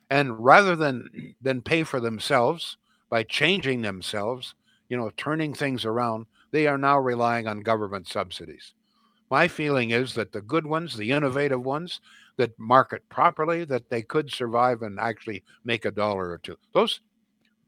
And 0.09 0.43
rather 0.43 0.75
than 0.75 1.35
than 1.41 1.61
pay 1.61 1.83
for 1.83 1.99
themselves 1.99 2.77
by 3.09 3.23
changing 3.23 3.81
themselves, 3.81 4.53
you 4.89 4.97
know, 4.97 5.11
turning 5.17 5.53
things 5.53 5.85
around, 5.85 6.27
they 6.51 6.67
are 6.67 6.77
now 6.77 6.99
relying 6.99 7.47
on 7.47 7.61
government 7.61 8.07
subsidies. 8.07 8.73
My 9.31 9.47
feeling 9.47 9.89
is 9.89 10.13
that 10.13 10.31
the 10.31 10.41
good 10.41 10.67
ones, 10.67 10.95
the 10.95 11.11
innovative 11.11 11.63
ones 11.63 12.01
that 12.37 12.57
market 12.59 13.07
properly, 13.09 13.65
that 13.65 13.89
they 13.89 14.03
could 14.03 14.31
survive 14.31 14.83
and 14.83 14.99
actually 14.99 15.43
make 15.63 15.85
a 15.85 15.91
dollar 15.91 16.29
or 16.29 16.37
two. 16.37 16.57
Those 16.73 17.01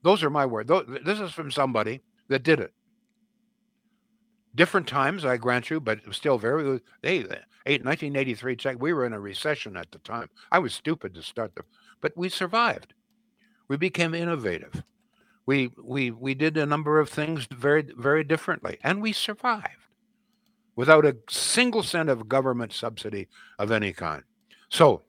those 0.03 0.23
are 0.23 0.29
my 0.29 0.45
words. 0.45 0.71
This 1.03 1.19
is 1.19 1.31
from 1.31 1.49
somebody 1.49 2.01
that 2.27 2.43
did 2.43 2.59
it. 2.59 2.73
Different 4.53 4.87
times, 4.87 5.25
I 5.25 5.37
grant 5.37 5.71
you, 5.71 5.79
but 5.79 5.99
still 6.11 6.37
very. 6.37 6.79
Hey, 7.01 7.25
1983 7.65 8.55
check. 8.55 8.77
We 8.79 8.93
were 8.93 9.05
in 9.05 9.13
a 9.13 9.19
recession 9.19 9.75
at 9.75 9.91
the 9.91 9.99
time. 9.99 10.29
I 10.51 10.59
was 10.59 10.73
stupid 10.73 11.13
to 11.15 11.23
start 11.23 11.55
them, 11.55 11.65
but 11.99 12.15
we 12.15 12.29
survived. 12.29 12.93
We 13.67 13.77
became 13.77 14.13
innovative. 14.13 14.83
We 15.45 15.71
we 15.83 16.11
we 16.11 16.33
did 16.35 16.57
a 16.57 16.65
number 16.65 16.99
of 16.99 17.09
things 17.09 17.47
very 17.51 17.87
very 17.97 18.23
differently, 18.23 18.77
and 18.83 19.01
we 19.01 19.13
survived 19.13 19.85
without 20.75 21.05
a 21.05 21.17
single 21.29 21.83
cent 21.83 22.09
of 22.09 22.29
government 22.29 22.73
subsidy 22.73 23.27
of 23.57 23.71
any 23.71 23.93
kind. 23.93 24.23
So, 24.69 25.03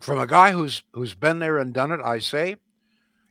from 0.00 0.18
a 0.18 0.26
guy 0.26 0.52
who's 0.52 0.82
who's 0.92 1.14
been 1.14 1.38
there 1.38 1.58
and 1.58 1.72
done 1.72 1.92
it, 1.92 2.00
I 2.04 2.18
say, 2.18 2.56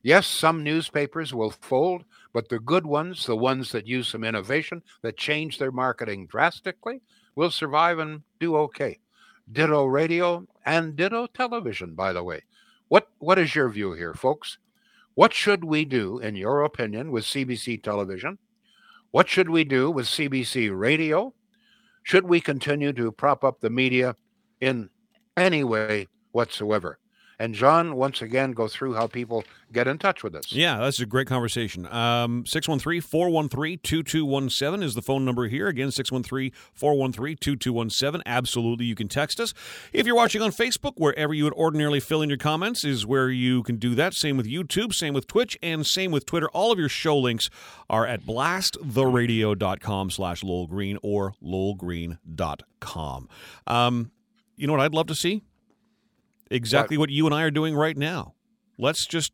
yes, 0.01 0.25
some 0.25 0.63
newspapers 0.63 1.33
will 1.33 1.51
fold, 1.51 2.05
but 2.33 2.49
the 2.49 2.59
good 2.59 2.85
ones, 2.85 3.25
the 3.25 3.35
ones 3.35 3.71
that 3.71 3.87
use 3.87 4.07
some 4.07 4.23
innovation, 4.23 4.81
that 5.01 5.17
change 5.17 5.57
their 5.59 5.71
marketing 5.71 6.27
drastically, 6.27 7.01
will 7.35 7.51
survive 7.51 7.99
and 7.99 8.21
do 8.39 8.55
okay. 8.57 8.99
Ditto 9.51 9.85
radio 9.85 10.47
and 10.65 10.95
ditto 10.95 11.27
television, 11.27 11.95
by 11.95 12.13
the 12.13 12.23
way. 12.23 12.43
What 12.87 13.09
what 13.19 13.39
is 13.39 13.55
your 13.55 13.69
view 13.69 13.93
here, 13.93 14.13
folks? 14.13 14.57
What 15.15 15.33
should 15.33 15.63
we 15.63 15.85
do, 15.85 16.19
in 16.19 16.35
your 16.35 16.63
opinion, 16.63 17.11
with 17.11 17.25
CBC 17.25 17.83
television? 17.83 18.39
What 19.11 19.29
should 19.29 19.49
we 19.49 19.63
do 19.63 19.91
with 19.91 20.07
CBC 20.07 20.75
radio? 20.75 21.33
Should 22.01 22.25
we 22.25 22.41
continue 22.41 22.93
to 22.93 23.11
prop 23.11 23.43
up 23.43 23.59
the 23.59 23.69
media 23.69 24.15
in 24.59 24.89
any 25.37 25.63
way 25.63 26.07
whatsoever? 26.31 26.99
And 27.39 27.55
John, 27.55 27.95
once 27.95 28.21
again, 28.21 28.51
go 28.51 28.67
through 28.67 28.93
how 28.93 29.07
people 29.07 29.43
get 29.71 29.87
in 29.87 29.97
touch 29.97 30.23
with 30.23 30.35
us. 30.35 30.51
Yeah, 30.51 30.77
that's 30.77 30.99
a 30.99 31.05
great 31.05 31.27
conversation. 31.27 31.87
Um, 31.87 32.45
613 32.45 33.01
413 33.01 33.79
2217 33.83 34.83
is 34.83 34.93
the 34.95 35.01
phone 35.01 35.25
number 35.25 35.47
here. 35.47 35.67
Again, 35.67 35.91
613 35.91 36.51
413 36.73 37.37
2217. 37.37 38.23
Absolutely, 38.25 38.85
you 38.85 38.95
can 38.95 39.07
text 39.07 39.39
us. 39.39 39.53
If 39.91 40.05
you're 40.05 40.15
watching 40.15 40.41
on 40.41 40.51
Facebook, 40.51 40.93
wherever 40.97 41.33
you 41.33 41.43
would 41.45 41.53
ordinarily 41.53 41.99
fill 41.99 42.21
in 42.21 42.29
your 42.29 42.37
comments 42.37 42.83
is 42.83 43.05
where 43.05 43.29
you 43.29 43.63
can 43.63 43.77
do 43.77 43.95
that. 43.95 44.13
Same 44.13 44.37
with 44.37 44.45
YouTube, 44.45 44.93
same 44.93 45.13
with 45.13 45.27
Twitch, 45.27 45.57
and 45.63 45.85
same 45.85 46.11
with 46.11 46.25
Twitter. 46.25 46.49
All 46.49 46.71
of 46.71 46.79
your 46.79 46.89
show 46.89 47.17
links 47.17 47.49
are 47.89 48.05
at 48.05 48.21
blasttheradio.com 48.21 50.11
slash 50.11 50.43
Lowell 50.43 50.67
Green 50.67 50.97
or 51.01 51.33
lowellgreen.com. 51.43 53.29
Um, 53.67 54.11
you 54.55 54.67
know 54.67 54.73
what 54.73 54.81
I'd 54.81 54.93
love 54.93 55.07
to 55.07 55.15
see? 55.15 55.41
Exactly 56.53 56.97
what 56.97 57.09
you 57.09 57.25
and 57.25 57.33
I 57.33 57.43
are 57.43 57.51
doing 57.51 57.75
right 57.75 57.97
now. 57.97 58.33
Let's 58.77 59.05
just 59.05 59.31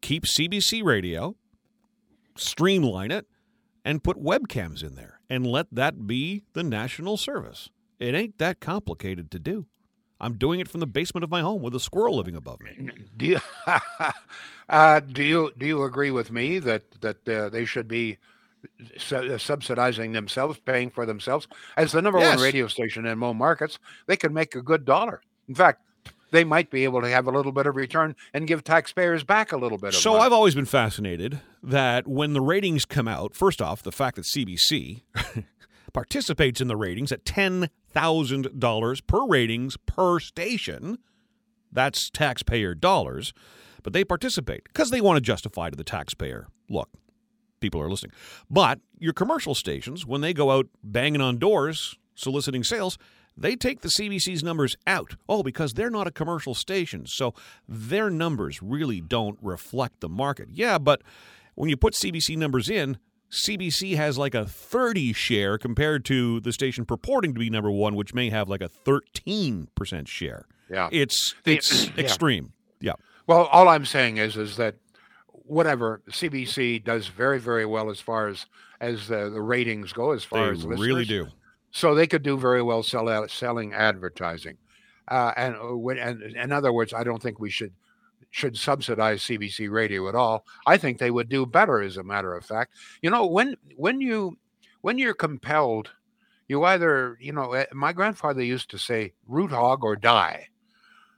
keep 0.00 0.24
CBC 0.24 0.84
radio, 0.84 1.36
streamline 2.36 3.10
it, 3.10 3.26
and 3.84 4.02
put 4.02 4.22
webcams 4.22 4.82
in 4.82 4.94
there 4.94 5.20
and 5.28 5.46
let 5.46 5.66
that 5.72 6.06
be 6.06 6.42
the 6.52 6.62
national 6.62 7.16
service. 7.16 7.70
It 7.98 8.14
ain't 8.14 8.38
that 8.38 8.60
complicated 8.60 9.30
to 9.32 9.38
do. 9.38 9.66
I'm 10.20 10.34
doing 10.34 10.60
it 10.60 10.68
from 10.68 10.80
the 10.80 10.86
basement 10.86 11.24
of 11.24 11.30
my 11.30 11.40
home 11.40 11.60
with 11.60 11.74
a 11.74 11.80
squirrel 11.80 12.16
living 12.16 12.36
above 12.36 12.60
me. 12.60 12.90
Do 13.16 13.26
you, 13.26 13.40
uh, 14.68 15.00
do 15.00 15.22
you 15.22 15.52
do 15.58 15.66
you 15.66 15.82
agree 15.82 16.10
with 16.10 16.30
me 16.30 16.58
that 16.60 16.82
that 17.02 17.28
uh, 17.28 17.48
they 17.50 17.64
should 17.64 17.86
be 17.86 18.18
su- 18.96 19.38
subsidizing 19.38 20.12
themselves, 20.12 20.58
paying 20.58 20.90
for 20.90 21.04
themselves 21.04 21.46
as 21.76 21.92
the 21.92 22.00
number 22.00 22.20
yes. 22.20 22.36
one 22.36 22.44
radio 22.44 22.68
station 22.68 23.04
in 23.06 23.18
most 23.18 23.36
markets? 23.36 23.78
They 24.06 24.16
can 24.16 24.32
make 24.32 24.54
a 24.54 24.62
good 24.62 24.84
dollar. 24.84 25.20
In 25.48 25.54
fact, 25.54 25.82
they 26.30 26.44
might 26.44 26.70
be 26.70 26.84
able 26.84 27.00
to 27.00 27.08
have 27.08 27.26
a 27.26 27.30
little 27.30 27.52
bit 27.52 27.66
of 27.66 27.76
return 27.76 28.16
and 28.32 28.46
give 28.46 28.64
taxpayers 28.64 29.24
back 29.24 29.52
a 29.52 29.56
little 29.56 29.78
bit. 29.78 29.88
Of 29.88 29.96
so 29.96 30.12
money. 30.12 30.24
I've 30.24 30.32
always 30.32 30.54
been 30.54 30.64
fascinated 30.64 31.40
that 31.62 32.06
when 32.06 32.32
the 32.32 32.40
ratings 32.40 32.84
come 32.84 33.08
out, 33.08 33.34
first 33.34 33.62
off, 33.62 33.82
the 33.82 33.92
fact 33.92 34.16
that 34.16 34.24
CBC 34.24 35.02
participates 35.92 36.60
in 36.60 36.68
the 36.68 36.76
ratings 36.76 37.12
at 37.12 37.24
ten 37.24 37.70
thousand 37.90 38.58
dollars 38.58 39.00
per 39.00 39.26
ratings 39.26 39.76
per 39.86 40.18
station, 40.18 40.98
that's 41.72 42.10
taxpayer 42.10 42.74
dollars, 42.74 43.32
but 43.82 43.92
they 43.92 44.04
participate 44.04 44.64
because 44.64 44.90
they 44.90 45.00
want 45.00 45.16
to 45.16 45.20
justify 45.20 45.70
to 45.70 45.76
the 45.76 45.84
taxpayer. 45.84 46.48
Look, 46.68 46.88
people 47.60 47.80
are 47.80 47.90
listening, 47.90 48.12
but 48.50 48.80
your 48.98 49.12
commercial 49.12 49.54
stations, 49.54 50.04
when 50.04 50.20
they 50.20 50.32
go 50.32 50.50
out 50.50 50.66
banging 50.82 51.20
on 51.20 51.38
doors 51.38 51.96
soliciting 52.14 52.62
sales 52.62 52.98
they 53.36 53.56
take 53.56 53.80
the 53.80 53.88
CBC's 53.88 54.42
numbers 54.42 54.76
out. 54.86 55.16
Oh, 55.28 55.42
because 55.42 55.74
they're 55.74 55.90
not 55.90 56.06
a 56.06 56.10
commercial 56.12 56.54
station, 56.54 57.06
so 57.06 57.34
their 57.68 58.10
numbers 58.10 58.62
really 58.62 59.00
don't 59.00 59.38
reflect 59.42 60.00
the 60.00 60.08
market. 60.08 60.48
Yeah, 60.52 60.78
but 60.78 61.02
when 61.54 61.68
you 61.68 61.76
put 61.76 61.94
CBC 61.94 62.36
numbers 62.36 62.68
in, 62.68 62.98
CBC 63.30 63.96
has 63.96 64.16
like 64.16 64.34
a 64.34 64.46
30 64.46 65.12
share 65.12 65.58
compared 65.58 66.04
to 66.06 66.40
the 66.40 66.52
station 66.52 66.84
purporting 66.84 67.34
to 67.34 67.40
be 67.40 67.50
number 67.50 67.70
one, 67.70 67.96
which 67.96 68.14
may 68.14 68.30
have 68.30 68.48
like 68.48 68.62
a 68.62 68.68
13% 68.68 70.06
share. 70.06 70.46
Yeah. 70.70 70.88
It's 70.92 71.34
it's 71.44 71.86
yeah. 71.96 72.04
extreme. 72.04 72.52
Yeah. 72.80 72.92
Well, 73.26 73.46
all 73.46 73.68
I'm 73.68 73.86
saying 73.86 74.18
is 74.18 74.36
is 74.36 74.56
that 74.56 74.76
whatever 75.28 76.00
CBC 76.10 76.84
does 76.84 77.08
very 77.08 77.40
very 77.40 77.66
well 77.66 77.90
as 77.90 78.00
far 78.00 78.28
as 78.28 78.46
as 78.80 79.08
the, 79.08 79.30
the 79.30 79.40
ratings 79.40 79.92
go, 79.92 80.12
as 80.12 80.24
far 80.24 80.46
they 80.46 80.52
as 80.52 80.64
really 80.64 81.04
do. 81.04 81.28
So 81.74 81.92
they 81.92 82.06
could 82.06 82.22
do 82.22 82.38
very 82.38 82.62
well 82.62 82.84
sell 82.84 83.28
selling 83.28 83.72
advertising. 83.74 84.56
Uh, 85.08 85.32
and 85.36 85.56
uh, 85.56 85.88
and 85.88 86.22
in 86.22 86.52
other 86.52 86.72
words, 86.72 86.94
I 86.94 87.02
don't 87.02 87.20
think 87.20 87.40
we 87.40 87.50
should 87.50 87.72
should 88.30 88.56
subsidize 88.56 89.22
CBC 89.22 89.68
radio 89.70 90.08
at 90.08 90.14
all. 90.14 90.46
I 90.68 90.76
think 90.76 90.98
they 90.98 91.10
would 91.10 91.28
do 91.28 91.44
better, 91.44 91.82
as 91.82 91.96
a 91.96 92.04
matter 92.04 92.32
of 92.32 92.46
fact. 92.46 92.74
You 93.02 93.10
know, 93.10 93.26
when 93.26 93.56
when 93.76 94.00
you 94.00 94.38
when 94.82 94.98
you're 94.98 95.14
compelled, 95.14 95.90
you 96.46 96.62
either 96.62 97.18
you 97.20 97.32
know. 97.32 97.52
Eh, 97.52 97.66
my 97.72 97.92
grandfather 97.92 98.42
used 98.42 98.70
to 98.70 98.78
say, 98.78 99.12
"Root 99.26 99.50
hog 99.50 99.82
or 99.82 99.96
die." 99.96 100.50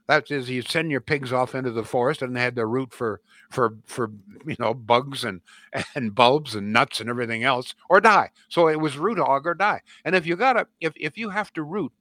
That 0.07 0.31
is, 0.31 0.49
you 0.49 0.61
send 0.61 0.89
your 0.89 1.01
pigs 1.01 1.33
off 1.33 1.53
into 1.53 1.71
the 1.71 1.83
forest, 1.83 2.21
and 2.21 2.35
they 2.35 2.41
had 2.41 2.55
to 2.55 2.65
root 2.65 2.93
for 2.93 3.21
for 3.49 3.77
for 3.85 4.11
you 4.45 4.55
know 4.57 4.73
bugs 4.73 5.23
and 5.25 5.41
and 5.95 6.15
bulbs 6.15 6.55
and 6.55 6.71
nuts 6.71 7.01
and 7.01 7.09
everything 7.09 7.43
else, 7.43 7.75
or 7.89 7.99
die. 7.99 8.31
So 8.47 8.69
it 8.69 8.79
was 8.79 8.97
root 8.97 9.19
hog 9.19 9.45
or 9.45 9.53
die. 9.53 9.81
And 10.05 10.15
if 10.15 10.25
you 10.25 10.35
gotta, 10.37 10.67
if 10.79 10.93
if 10.95 11.17
you 11.17 11.29
have 11.29 11.51
to 11.53 11.63
root 11.63 11.91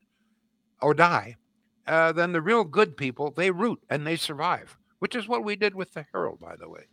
or 0.81 0.95
die, 0.95 1.37
uh, 1.87 2.13
then 2.13 2.33
the 2.33 2.41
real 2.41 2.65
good 2.65 2.97
people 2.97 3.33
they 3.33 3.51
root 3.51 3.81
and 3.91 4.07
they 4.07 4.17
survive, 4.17 4.79
which 5.01 5.17
is 5.17 5.27
what 5.27 5.45
we 5.45 5.57
did 5.57 5.75
with 5.75 5.93
the 5.93 6.07
Herald, 6.13 6.41
by 6.41 6.55
the 6.57 6.69
way. 6.69 6.85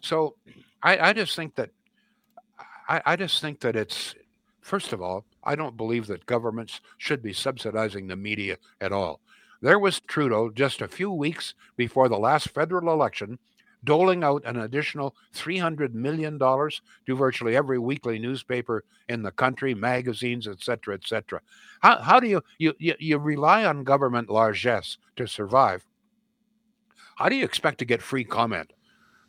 So 0.00 0.36
I, 0.82 1.10
I 1.10 1.12
just 1.12 1.36
think 1.36 1.54
that 1.56 1.70
I, 2.88 3.02
I 3.04 3.16
just 3.16 3.40
think 3.40 3.60
that 3.60 3.76
it's 3.76 4.14
first 4.62 4.92
of 4.92 5.02
all, 5.02 5.26
I 5.44 5.54
don't 5.54 5.76
believe 5.76 6.06
that 6.06 6.24
governments 6.26 6.80
should 6.98 7.22
be 7.22 7.32
subsidizing 7.32 8.06
the 8.06 8.16
media 8.16 8.56
at 8.80 8.92
all. 8.92 9.20
There 9.62 9.78
was 9.78 10.00
Trudeau 10.00 10.50
just 10.50 10.82
a 10.82 10.88
few 10.88 11.10
weeks 11.12 11.54
before 11.76 12.08
the 12.08 12.18
last 12.18 12.48
federal 12.48 12.92
election 12.92 13.38
doling 13.84 14.22
out 14.22 14.42
an 14.44 14.56
additional 14.56 15.14
$300 15.34 15.92
million 15.92 16.38
to 16.38 17.16
virtually 17.16 17.56
every 17.56 17.78
weekly 17.78 18.18
newspaper 18.18 18.84
in 19.08 19.22
the 19.22 19.30
country, 19.30 19.74
magazines, 19.74 20.46
etc., 20.46 20.94
etc. 20.94 21.40
How, 21.80 22.00
how 22.00 22.20
do 22.20 22.28
you, 22.28 22.42
you, 22.58 22.74
you, 22.78 23.18
rely 23.18 23.64
on 23.64 23.84
government 23.84 24.30
largesse 24.30 24.98
to 25.16 25.26
survive? 25.26 25.84
How 27.16 27.28
do 27.28 27.36
you 27.36 27.44
expect 27.44 27.78
to 27.78 27.84
get 27.84 28.02
free 28.02 28.24
comment 28.24 28.72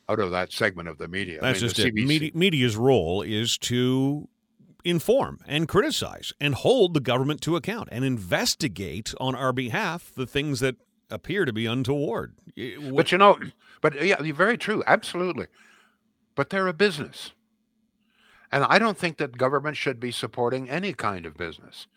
out 0.09 0.19
of 0.19 0.31
that 0.31 0.51
segment 0.51 0.87
of 0.87 0.97
the 0.97 1.07
media? 1.07 1.39
That's 1.41 1.59
I 1.59 1.61
mean, 1.61 1.73
just 1.73 1.79
it. 1.79 1.93
Media, 1.93 2.31
media's 2.33 2.75
role 2.75 3.21
is 3.21 3.57
to 3.59 4.27
inform 4.83 5.39
and 5.47 5.67
criticize 5.67 6.33
and 6.39 6.55
hold 6.55 6.93
the 6.93 6.99
government 6.99 7.41
to 7.41 7.55
account 7.55 7.89
and 7.91 8.03
investigate 8.03 9.13
on 9.19 9.35
our 9.35 9.53
behalf 9.53 10.11
the 10.15 10.27
things 10.27 10.59
that 10.59 10.75
appear 11.09 11.45
to 11.45 11.53
be 11.53 11.65
untoward. 11.65 12.33
But 12.55 13.11
you 13.11 13.17
know, 13.17 13.39
but 13.81 14.01
yeah, 14.03 14.21
very 14.33 14.57
true, 14.57 14.83
absolutely. 14.85 15.47
But 16.35 16.49
they're 16.49 16.67
a 16.67 16.73
business. 16.73 17.31
And 18.51 18.63
I 18.65 18.77
don't 18.77 18.97
think 18.97 19.17
that 19.17 19.37
government 19.37 19.77
should 19.77 19.99
be 19.99 20.11
supporting 20.11 20.69
any 20.69 20.93
kind 20.93 21.25
of 21.25 21.35
business. 21.35 21.87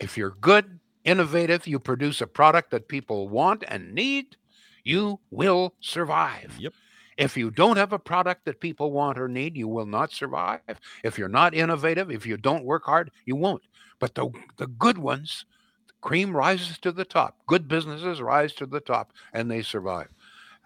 If 0.00 0.16
you're 0.16 0.30
good, 0.30 0.80
innovative, 1.04 1.66
you 1.66 1.78
produce 1.78 2.20
a 2.20 2.26
product 2.26 2.70
that 2.72 2.88
people 2.88 3.28
want 3.28 3.64
and 3.68 3.94
need, 3.94 4.36
you 4.82 5.20
will 5.30 5.74
survive. 5.80 6.56
Yep. 6.58 6.72
If 7.16 7.36
you 7.36 7.50
don't 7.50 7.76
have 7.76 7.92
a 7.92 7.98
product 7.98 8.44
that 8.44 8.60
people 8.60 8.92
want 8.92 9.18
or 9.18 9.28
need, 9.28 9.56
you 9.56 9.68
will 9.68 9.86
not 9.86 10.12
survive. 10.12 10.60
If 11.02 11.18
you're 11.18 11.28
not 11.28 11.54
innovative, 11.54 12.10
if 12.10 12.26
you 12.26 12.36
don't 12.36 12.64
work 12.64 12.84
hard, 12.84 13.10
you 13.24 13.36
won't. 13.36 13.62
But 13.98 14.14
the, 14.14 14.30
the 14.58 14.66
good 14.66 14.98
ones, 14.98 15.46
the 15.86 15.94
cream 16.02 16.36
rises 16.36 16.78
to 16.80 16.92
the 16.92 17.04
top. 17.04 17.38
Good 17.46 17.68
businesses 17.68 18.20
rise 18.20 18.52
to 18.54 18.66
the 18.66 18.80
top 18.80 19.12
and 19.32 19.50
they 19.50 19.62
survive. 19.62 20.08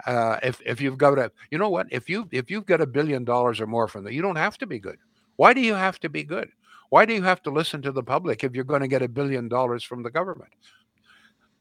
Uh, 0.07 0.38
if 0.42 0.61
if 0.64 0.80
you've 0.80 0.97
got 0.99 1.19
a, 1.19 1.30
you 1.50 1.59
know 1.59 1.69
what? 1.69 1.87
If 1.90 2.09
you 2.09 2.26
if 2.33 2.50
you've 2.50 2.64
got 2.66 2.80
a 2.80 2.87
billion 2.87 3.23
dollars 3.25 3.61
or 3.61 3.66
more 3.66 3.87
from 3.87 4.04
that, 4.04 4.14
you 4.14 4.23
don't 4.23 4.37
have 4.37 4.57
to 4.59 4.66
be 4.66 4.78
good. 4.78 4.97
Why 5.37 5.52
do 5.52 5.61
you 5.61 5.75
have 5.75 6.00
to 6.00 6.09
be 6.09 6.25
good? 6.25 6.49
Why 6.88 7.04
do 7.04 7.14
you 7.14 7.23
have 7.23 7.42
to 7.42 7.50
listen 7.50 7.83
to 7.83 7.92
the 7.92 8.02
public 8.02 8.42
if 8.42 8.54
you're 8.54 8.64
going 8.64 8.80
to 8.80 8.88
get 8.88 9.02
a 9.02 9.09
billion 9.09 9.49
dollars 9.49 9.85
from 9.85 10.02
the 10.02 10.11
government? 10.11 10.50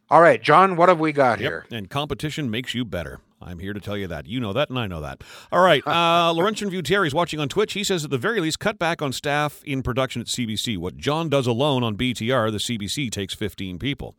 All 0.09 0.21
right, 0.21 0.41
John, 0.41 0.75
what 0.75 0.89
have 0.89 0.99
we 0.99 1.11
got 1.11 1.39
Yep. 1.39 1.49
here? 1.49 1.65
And 1.69 1.89
competition 1.89 2.49
makes 2.49 2.73
you 2.73 2.83
better. 2.83 3.19
I'm 3.41 3.59
here 3.59 3.73
to 3.73 3.79
tell 3.79 3.95
you 3.97 4.07
that. 4.07 4.25
You 4.27 4.39
know 4.39 4.51
that, 4.53 4.69
and 4.69 4.77
I 4.77 4.87
know 4.87 5.01
that. 5.01 5.23
All 5.51 5.61
right. 5.61 5.83
Uh, 5.99 6.31
Laurentian 6.33 6.69
View 6.69 6.81
Terry's 6.81 7.13
watching 7.13 7.39
on 7.39 7.49
Twitch. 7.49 7.73
He 7.73 7.83
says, 7.83 8.03
at 8.05 8.09
the 8.11 8.17
very 8.17 8.39
least, 8.39 8.59
cut 8.59 8.77
back 8.79 9.01
on 9.01 9.11
staff 9.11 9.61
in 9.65 9.81
production 9.83 10.21
at 10.21 10.27
CBC. 10.27 10.77
What 10.77 10.97
John 10.97 11.29
does 11.29 11.45
alone 11.47 11.83
on 11.83 11.97
BTR, 11.97 12.51
the 12.51 12.57
CBC 12.57 13.11
takes 13.11 13.33
15 13.33 13.79
people. 13.79 14.15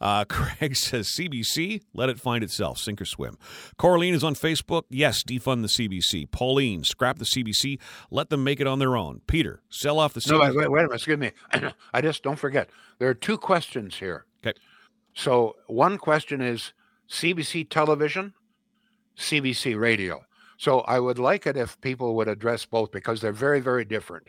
Uh, 0.00 0.24
Craig 0.28 0.74
says, 0.76 1.08
CBC, 1.08 1.82
let 1.94 2.08
it 2.08 2.18
find 2.20 2.42
itself. 2.44 2.78
Sink 2.78 3.00
or 3.00 3.04
swim. 3.04 3.36
Coraline 3.78 4.14
is 4.14 4.22
on 4.24 4.34
Facebook. 4.34 4.82
Yes, 4.90 5.22
defund 5.22 5.62
the 5.62 5.68
CBC. 5.68 6.30
Pauline, 6.30 6.84
scrap 6.84 7.18
the 7.18 7.24
CBC. 7.24 7.78
Let 8.10 8.30
them 8.30 8.42
make 8.44 8.60
it 8.60 8.66
on 8.66 8.78
their 8.78 8.96
own. 8.96 9.20
Peter, 9.26 9.62
sell 9.70 9.98
off 9.98 10.12
the 10.14 10.22
No, 10.28 10.38
CBC. 10.40 10.40
wait, 10.48 10.56
wait, 10.56 10.70
wait 10.70 10.80
a 10.80 10.82
minute. 10.84 10.94
Excuse 10.94 11.18
me. 11.18 11.32
I 11.94 12.00
just 12.00 12.22
don't 12.22 12.38
forget. 12.38 12.68
There 12.98 13.08
are 13.08 13.14
two 13.14 13.38
questions 13.38 13.96
here. 13.96 14.26
Okay. 14.44 14.58
So 15.14 15.56
one 15.66 15.98
question 15.98 16.40
is 16.40 16.72
CBC 17.08 17.68
television, 17.68 18.34
CBC 19.16 19.78
radio. 19.78 20.24
So 20.56 20.80
I 20.80 21.00
would 21.00 21.18
like 21.18 21.46
it 21.46 21.56
if 21.56 21.80
people 21.80 22.14
would 22.16 22.28
address 22.28 22.64
both 22.64 22.92
because 22.92 23.20
they're 23.20 23.32
very, 23.32 23.60
very 23.60 23.84
different. 23.84 24.28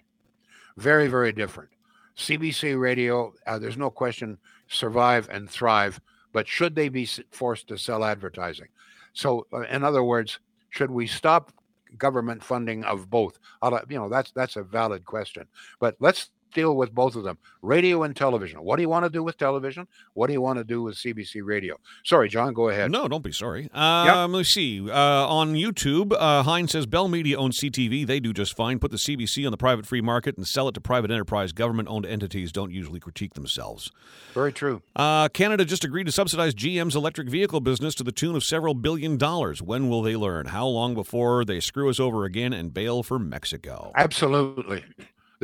Very, 0.77 1.07
very 1.07 1.31
different. 1.31 1.69
CBC 2.17 2.79
radio, 2.79 3.33
uh, 3.47 3.59
there's 3.59 3.77
no 3.77 3.89
question, 3.89 4.37
survive 4.67 5.27
and 5.29 5.49
thrive, 5.49 5.99
but 6.31 6.47
should 6.47 6.75
they 6.75 6.89
be 6.89 7.07
forced 7.31 7.67
to 7.67 7.77
sell 7.77 8.03
advertising? 8.03 8.67
So, 9.13 9.45
uh, 9.53 9.61
in 9.61 9.83
other 9.83 10.03
words, 10.03 10.39
should 10.69 10.91
we 10.91 11.07
stop 11.07 11.51
government 11.97 12.43
funding 12.43 12.83
of 12.83 13.09
both? 13.09 13.39
You 13.63 13.97
know, 13.97 14.09
that's 14.09 14.31
that's 14.31 14.55
a 14.55 14.63
valid 14.63 15.05
question. 15.05 15.47
But 15.79 15.95
let's 15.99 16.31
deal 16.53 16.75
with 16.75 16.93
both 16.93 17.15
of 17.15 17.23
them 17.23 17.37
radio 17.61 18.03
and 18.03 18.15
television. 18.15 18.59
What 18.63 18.75
do 18.75 18.81
you 18.81 18.89
want 18.89 19.05
to 19.05 19.09
do 19.09 19.23
with 19.23 19.37
television? 19.37 19.87
What 20.13 20.27
do 20.27 20.33
you 20.33 20.41
want 20.41 20.59
to 20.59 20.63
do 20.63 20.83
with 20.83 20.95
CBC 20.95 21.41
radio? 21.43 21.79
Sorry, 22.03 22.29
John, 22.29 22.53
go 22.53 22.69
ahead. 22.69 22.91
No, 22.91 23.07
don't 23.07 23.23
be 23.23 23.31
sorry. 23.31 23.69
Um, 23.73 24.33
Let's 24.33 24.49
see. 24.49 24.89
Uh, 24.89 24.93
on 24.93 25.53
YouTube, 25.53 26.13
uh, 26.17 26.43
Hines 26.43 26.71
says 26.71 26.85
Bell 26.85 27.07
Media 27.07 27.37
owns 27.37 27.59
CTV. 27.59 28.05
They 28.05 28.19
do 28.19 28.33
just 28.33 28.55
fine. 28.55 28.79
Put 28.79 28.91
the 28.91 28.97
CBC 28.97 29.45
on 29.45 29.51
the 29.51 29.57
private 29.57 29.85
free 29.85 30.01
market 30.01 30.37
and 30.37 30.47
sell 30.47 30.67
it 30.67 30.73
to 30.73 30.81
private 30.81 31.11
enterprise. 31.11 31.53
Government 31.53 31.87
owned 31.89 32.05
entities 32.05 32.51
don't 32.51 32.71
usually 32.71 32.99
critique 32.99 33.33
themselves. 33.33 33.91
Very 34.33 34.51
true. 34.51 34.81
Uh, 34.95 35.29
Canada 35.29 35.65
just 35.65 35.83
agreed 35.83 36.05
to 36.05 36.11
subsidize 36.11 36.53
GM's 36.53 36.95
electric 36.95 37.29
vehicle 37.29 37.61
business 37.61 37.95
to 37.95 38.03
the 38.03 38.11
tune 38.11 38.35
of 38.35 38.43
several 38.43 38.73
billion 38.73 39.17
dollars. 39.17 39.61
When 39.61 39.89
will 39.89 40.01
they 40.01 40.15
learn? 40.15 40.47
How 40.47 40.67
long 40.67 40.93
before 40.93 41.45
they 41.45 41.59
screw 41.59 41.89
us 41.89 41.99
over 41.99 42.25
again 42.25 42.53
and 42.53 42.73
bail 42.73 43.03
for 43.03 43.17
Mexico? 43.19 43.91
Absolutely. 43.95 44.83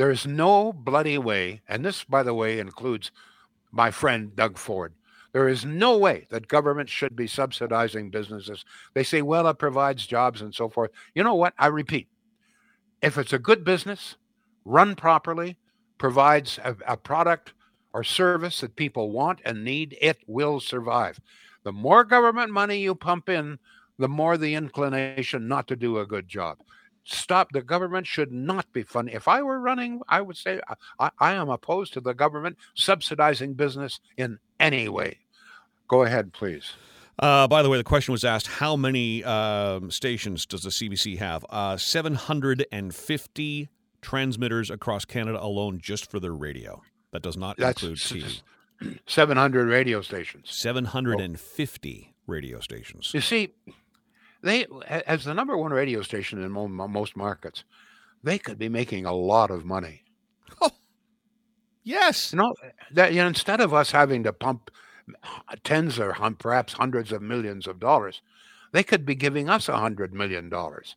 There 0.00 0.10
is 0.10 0.26
no 0.26 0.72
bloody 0.72 1.18
way, 1.18 1.60
and 1.68 1.84
this, 1.84 2.04
by 2.04 2.22
the 2.22 2.32
way, 2.32 2.58
includes 2.58 3.10
my 3.70 3.90
friend 3.90 4.34
Doug 4.34 4.56
Ford. 4.56 4.94
There 5.32 5.46
is 5.46 5.66
no 5.66 5.98
way 5.98 6.26
that 6.30 6.48
government 6.48 6.88
should 6.88 7.14
be 7.14 7.26
subsidizing 7.26 8.08
businesses. 8.08 8.64
They 8.94 9.04
say, 9.04 9.20
well, 9.20 9.46
it 9.46 9.58
provides 9.58 10.06
jobs 10.06 10.40
and 10.40 10.54
so 10.54 10.70
forth. 10.70 10.90
You 11.14 11.22
know 11.22 11.34
what? 11.34 11.52
I 11.58 11.66
repeat 11.66 12.08
if 13.02 13.18
it's 13.18 13.34
a 13.34 13.38
good 13.38 13.62
business, 13.62 14.16
run 14.64 14.96
properly, 14.96 15.58
provides 15.98 16.58
a, 16.64 16.74
a 16.86 16.96
product 16.96 17.52
or 17.92 18.02
service 18.02 18.62
that 18.62 18.76
people 18.76 19.10
want 19.10 19.42
and 19.44 19.62
need, 19.62 19.98
it 20.00 20.16
will 20.26 20.60
survive. 20.60 21.20
The 21.62 21.72
more 21.72 22.04
government 22.04 22.52
money 22.52 22.78
you 22.78 22.94
pump 22.94 23.28
in, 23.28 23.58
the 23.98 24.08
more 24.08 24.38
the 24.38 24.54
inclination 24.54 25.46
not 25.46 25.68
to 25.68 25.76
do 25.76 25.98
a 25.98 26.06
good 26.06 26.26
job 26.26 26.56
stop 27.04 27.50
the 27.52 27.62
government 27.62 28.06
should 28.06 28.30
not 28.32 28.70
be 28.72 28.82
funding 28.82 29.14
if 29.14 29.26
i 29.28 29.40
were 29.42 29.58
running 29.60 30.00
i 30.08 30.20
would 30.20 30.36
say 30.36 30.60
I, 30.98 31.10
I 31.18 31.32
am 31.32 31.48
opposed 31.48 31.92
to 31.94 32.00
the 32.00 32.14
government 32.14 32.56
subsidizing 32.74 33.54
business 33.54 34.00
in 34.16 34.38
any 34.58 34.88
way 34.88 35.18
go 35.88 36.02
ahead 36.02 36.32
please 36.32 36.72
Uh, 37.18 37.46
by 37.46 37.62
the 37.62 37.68
way, 37.68 37.76
the 37.76 37.84
question 37.84 38.12
was 38.12 38.24
asked: 38.24 38.46
How 38.46 38.76
many 38.76 39.22
um, 39.24 39.90
stations 39.90 40.46
does 40.46 40.62
the 40.62 40.70
CBC 40.70 41.18
have? 41.18 41.44
Uh, 41.50 41.76
Seven 41.76 42.14
hundred 42.14 42.64
and 42.72 42.94
fifty 42.94 43.68
transmitters 44.00 44.70
across 44.70 45.04
Canada 45.04 45.38
alone, 45.42 45.80
just 45.82 46.10
for 46.10 46.18
their 46.18 46.32
radio. 46.32 46.80
That 47.12 47.20
does 47.22 47.36
not 47.36 47.58
That's 47.58 47.82
include 47.82 47.98
TV. 47.98 48.40
700 49.06 49.68
radio 49.68 50.00
stations 50.00 50.48
Seven 50.50 50.86
hundred 50.86 51.20
and 51.20 51.38
fifty 51.38 52.14
radio 52.26 52.60
stations. 52.60 53.10
you 53.12 53.20
see 53.20 53.52
they 54.42 54.66
as 54.88 55.24
the 55.24 55.34
number 55.34 55.56
one 55.56 55.72
radio 55.72 56.02
station 56.02 56.42
in 56.42 56.50
mo- 56.50 56.68
mo- 56.68 56.88
most 56.88 57.16
markets 57.16 57.64
they 58.22 58.38
could 58.38 58.58
be 58.58 58.68
making 58.68 59.06
a 59.06 59.12
lot 59.14 59.50
of 59.50 59.64
money. 59.64 60.04
Oh, 60.60 60.70
Yes. 61.82 62.32
you 62.32 62.38
know 62.38 62.54
that 62.92 63.12
you 63.12 63.20
know, 63.20 63.26
instead 63.28 63.60
of 63.60 63.72
us 63.72 63.90
having 63.90 64.22
to 64.24 64.32
pump 64.32 64.70
uh, 65.24 65.56
tens 65.64 65.98
or 65.98 66.12
perhaps 66.38 66.74
hundreds 66.74 67.12
of 67.12 67.22
millions 67.22 67.66
of 67.66 67.80
dollars 67.80 68.20
they 68.72 68.82
could 68.84 69.04
be 69.04 69.14
giving 69.16 69.48
us 69.48 69.68
a 69.68 69.76
hundred 69.78 70.14
million 70.14 70.48
dollars. 70.48 70.94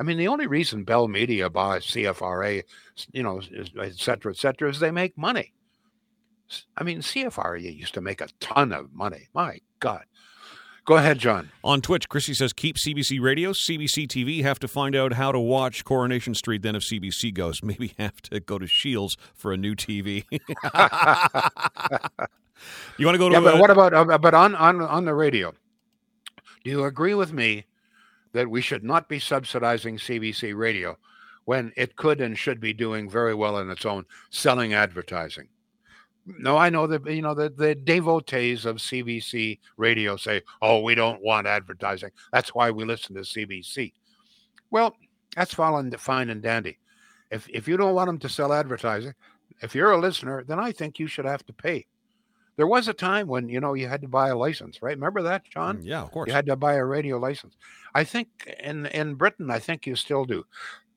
I 0.00 0.02
mean 0.02 0.18
the 0.18 0.28
only 0.28 0.46
reason 0.46 0.84
bell 0.84 1.08
media 1.08 1.48
buys 1.50 1.86
cfra 1.86 2.62
you 3.12 3.22
know 3.22 3.40
et 3.80 3.94
cetera 3.96 4.32
et 4.32 4.36
cetera 4.38 4.70
is 4.70 4.80
they 4.80 4.90
make 4.90 5.16
money. 5.16 5.52
I 6.76 6.84
mean 6.84 7.00
cfra 7.00 7.60
used 7.60 7.94
to 7.94 8.00
make 8.00 8.20
a 8.20 8.28
ton 8.40 8.72
of 8.72 8.92
money. 8.94 9.28
My 9.34 9.60
god 9.80 10.04
go 10.86 10.96
ahead 10.96 11.18
john 11.18 11.50
On 11.62 11.80
Twitch, 11.80 12.08
Chrissy 12.08 12.32
says, 12.32 12.52
keep 12.52 12.76
CBC 12.76 13.20
radio, 13.20 13.52
CBC 13.52 14.06
TV. 14.06 14.42
Have 14.42 14.60
to 14.60 14.68
find 14.68 14.94
out 14.94 15.14
how 15.14 15.32
to 15.32 15.40
watch 15.40 15.84
Coronation 15.84 16.32
Street. 16.34 16.62
Then, 16.62 16.76
if 16.76 16.84
CBC 16.84 17.34
goes, 17.34 17.60
maybe 17.70 17.92
have 17.98 18.22
to 18.22 18.38
go 18.40 18.58
to 18.58 18.66
Shields 18.68 19.16
for 19.34 19.52
a 19.52 19.56
new 19.56 19.74
TV. 19.74 20.24
you 22.98 23.04
want 23.04 23.14
to 23.14 23.18
go 23.18 23.28
to? 23.28 23.34
yeah, 23.34 23.40
but 23.40 23.58
what 23.58 23.70
about 23.70 23.92
uh, 23.92 24.18
but 24.18 24.32
on 24.32 24.54
on 24.54 24.80
on 24.80 25.04
the 25.04 25.14
radio? 25.14 25.52
Do 26.64 26.70
you 26.70 26.84
agree 26.84 27.14
with 27.14 27.32
me 27.32 27.66
that 28.32 28.48
we 28.48 28.60
should 28.60 28.84
not 28.84 29.08
be 29.08 29.18
subsidizing 29.18 29.98
CBC 29.98 30.56
radio 30.56 30.96
when 31.44 31.72
it 31.76 31.96
could 31.96 32.20
and 32.20 32.38
should 32.38 32.60
be 32.60 32.72
doing 32.72 33.08
very 33.10 33.34
well 33.34 33.56
on 33.56 33.70
its 33.70 33.84
own, 33.84 34.04
selling 34.30 34.74
advertising? 34.74 35.48
No, 36.26 36.56
I 36.56 36.70
know 36.70 36.86
that 36.88 37.06
you 37.06 37.22
know 37.22 37.34
the, 37.34 37.50
the 37.50 37.74
devotees 37.74 38.66
of 38.66 38.76
CBC 38.76 39.60
radio 39.76 40.16
say, 40.16 40.42
"Oh, 40.60 40.80
we 40.80 40.94
don't 40.94 41.22
want 41.22 41.46
advertising. 41.46 42.10
That's 42.32 42.54
why 42.54 42.70
we 42.70 42.84
listen 42.84 43.14
to 43.14 43.22
CBC." 43.22 43.92
Well, 44.70 44.96
that's 45.36 45.54
fine 45.54 46.30
and 46.30 46.42
dandy. 46.42 46.78
If 47.30 47.48
if 47.48 47.68
you 47.68 47.76
don't 47.76 47.94
want 47.94 48.08
them 48.08 48.18
to 48.18 48.28
sell 48.28 48.52
advertising, 48.52 49.14
if 49.62 49.74
you're 49.74 49.92
a 49.92 49.98
listener, 49.98 50.44
then 50.44 50.58
I 50.58 50.72
think 50.72 50.98
you 50.98 51.06
should 51.06 51.24
have 51.24 51.46
to 51.46 51.52
pay. 51.52 51.86
There 52.56 52.66
was 52.66 52.88
a 52.88 52.94
time 52.94 53.26
when 53.28 53.48
you 53.48 53.60
know 53.60 53.74
you 53.74 53.86
had 53.86 54.00
to 54.02 54.08
buy 54.08 54.30
a 54.30 54.36
license, 54.36 54.82
right? 54.82 54.96
Remember 54.96 55.22
that, 55.22 55.44
John? 55.44 55.80
yeah, 55.82 56.02
of 56.02 56.10
course. 56.10 56.26
You 56.26 56.32
had 56.32 56.46
to 56.46 56.56
buy 56.56 56.74
a 56.74 56.84
radio 56.84 57.18
license. 57.18 57.56
I 57.94 58.02
think 58.02 58.28
in 58.60 58.86
in 58.86 59.14
Britain, 59.14 59.50
I 59.50 59.58
think 59.58 59.86
you 59.86 59.94
still 59.94 60.24
do. 60.24 60.44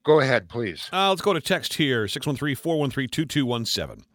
Go 0.04 0.22
ahead, 0.22 0.48
please. 0.48 0.90
Uh, 0.94 1.10
let's 1.10 1.22
go 1.22 1.34
to 1.34 1.42
text 1.42 1.74
here 1.76 2.08
613 2.08 2.56
413 2.56 3.28
2217. 3.28 4.06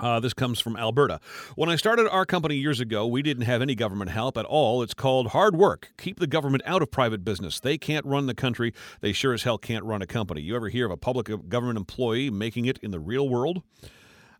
Uh, 0.00 0.18
this 0.18 0.34
comes 0.34 0.58
from 0.60 0.76
Alberta. 0.76 1.20
When 1.54 1.68
I 1.68 1.76
started 1.76 2.08
our 2.08 2.26
company 2.26 2.56
years 2.56 2.80
ago, 2.80 3.06
we 3.06 3.22
didn't 3.22 3.44
have 3.44 3.62
any 3.62 3.74
government 3.74 4.10
help 4.10 4.36
at 4.36 4.44
all. 4.44 4.82
It's 4.82 4.94
called 4.94 5.28
hard 5.28 5.56
work. 5.56 5.92
Keep 5.98 6.18
the 6.18 6.26
government 6.26 6.62
out 6.66 6.82
of 6.82 6.90
private 6.90 7.24
business. 7.24 7.60
They 7.60 7.78
can't 7.78 8.04
run 8.04 8.26
the 8.26 8.34
country. 8.34 8.74
They 9.00 9.12
sure 9.12 9.32
as 9.32 9.44
hell 9.44 9.58
can't 9.58 9.84
run 9.84 10.02
a 10.02 10.06
company. 10.06 10.40
You 10.40 10.56
ever 10.56 10.68
hear 10.68 10.86
of 10.86 10.90
a 10.90 10.96
public 10.96 11.30
government 11.48 11.78
employee 11.78 12.30
making 12.30 12.66
it 12.66 12.78
in 12.78 12.90
the 12.90 13.00
real 13.00 13.28
world? 13.28 13.62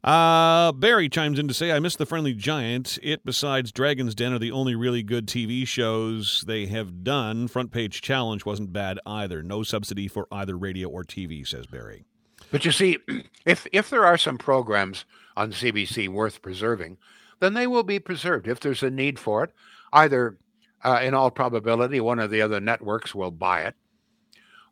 Uh, 0.03 0.71
Barry 0.73 1.09
chimes 1.09 1.39
in 1.39 1.49
to 1.49 1.55
say, 1.55 1.73
I 1.73 1.79
miss 1.79 1.97
the 1.97 2.05
Friendly 2.05 2.35
Giant. 2.35 2.99
It, 3.03 3.25
besides 3.25 3.73
Dragon's 3.73 4.15
Den, 4.15 4.35
are 4.35 4.39
the 4.39 4.53
only 4.53 4.75
really 4.75 5.03
good 5.03 5.27
TV 5.27 5.67
shows 5.67 6.45
they 6.47 6.67
have 6.67 7.03
done. 7.03 7.49
Front 7.49 7.71
Page 7.71 8.03
Challenge 8.03 8.45
wasn't 8.45 8.71
bad 8.71 8.99
either. 9.07 9.43
No 9.43 9.63
subsidy 9.63 10.09
for 10.09 10.27
either 10.31 10.59
radio 10.59 10.91
or 10.91 11.05
TV, 11.05 11.47
says 11.47 11.67
Barry. 11.67 12.05
But 12.51 12.65
you 12.65 12.73
see, 12.73 12.99
if 13.47 13.67
if 13.73 13.91
there 13.91 14.05
are 14.05 14.19
some 14.19 14.39
programs 14.39 15.05
on 15.37 15.53
CBC 15.53 16.09
worth 16.09 16.43
preserving, 16.43 16.99
then 17.41 17.55
they 17.55 17.67
will 17.67 17.83
be 17.83 17.99
preserved. 17.99 18.49
If 18.49 18.61
there's 18.61 18.83
a 18.83 18.91
need 18.91 19.19
for 19.19 19.45
it, 19.45 19.51
either 19.93 20.39
uh, 20.83 21.01
in 21.03 21.15
all 21.15 21.31
probability 21.31 22.01
one 22.01 22.19
of 22.19 22.31
the 22.31 22.43
other 22.43 22.61
networks 22.61 23.15
will 23.15 23.31
buy 23.31 23.63
it, 23.63 23.75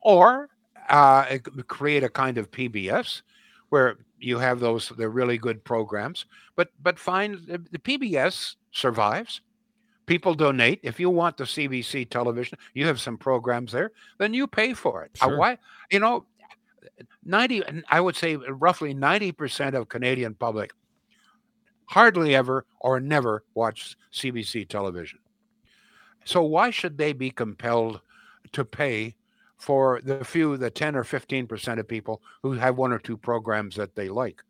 or 0.00 0.50
uh, 0.88 1.38
create 1.66 2.04
a 2.04 2.08
kind 2.08 2.38
of 2.38 2.50
PBS 2.50 3.22
where 3.70 3.96
you 4.18 4.38
have 4.38 4.60
those 4.60 4.92
they're 4.96 5.10
really 5.10 5.38
good 5.38 5.64
programs, 5.64 6.26
but 6.56 6.68
but 6.82 6.98
find 6.98 7.38
the, 7.46 7.58
the 7.70 7.78
PBS 7.78 8.56
survives. 8.70 9.40
People 10.04 10.34
donate. 10.34 10.80
If 10.82 10.98
you 10.98 11.08
want 11.10 11.36
the 11.36 11.44
CBC 11.44 12.10
television, 12.10 12.58
you 12.74 12.86
have 12.86 13.00
some 13.00 13.16
programs 13.16 13.70
there, 13.70 13.92
then 14.18 14.34
you 14.34 14.48
pay 14.48 14.74
for 14.74 15.04
it. 15.04 15.12
Uh, 15.20 15.30
why? 15.30 15.58
You 15.92 16.00
know, 16.00 16.26
90 17.24 17.62
I 17.88 18.00
would 18.00 18.16
say 18.16 18.36
roughly 18.36 18.94
90% 18.94 19.74
of 19.74 19.88
Canadian 19.88 20.34
public 20.34 20.72
hardly 21.86 22.34
ever 22.34 22.64
or 22.80 23.00
never 23.00 23.44
watch 23.54 23.96
CBC 24.12 24.68
television. 24.68 25.18
So 26.24 26.42
why 26.42 26.70
should 26.70 26.96
they 26.96 27.12
be 27.12 27.30
compelled 27.30 28.00
to 28.52 28.64
pay 28.64 29.16
for 29.58 30.00
the 30.02 30.24
few, 30.24 30.56
the 30.56 30.70
10 30.70 30.96
or 30.96 31.04
15% 31.04 31.78
of 31.78 31.88
people 31.88 32.22
who 32.42 32.52
have 32.52 32.78
one 32.78 32.92
or 32.92 32.98
two 32.98 33.16
programs 33.16 33.76
that 33.76 33.94
they 33.94 34.08
like? 34.08 34.42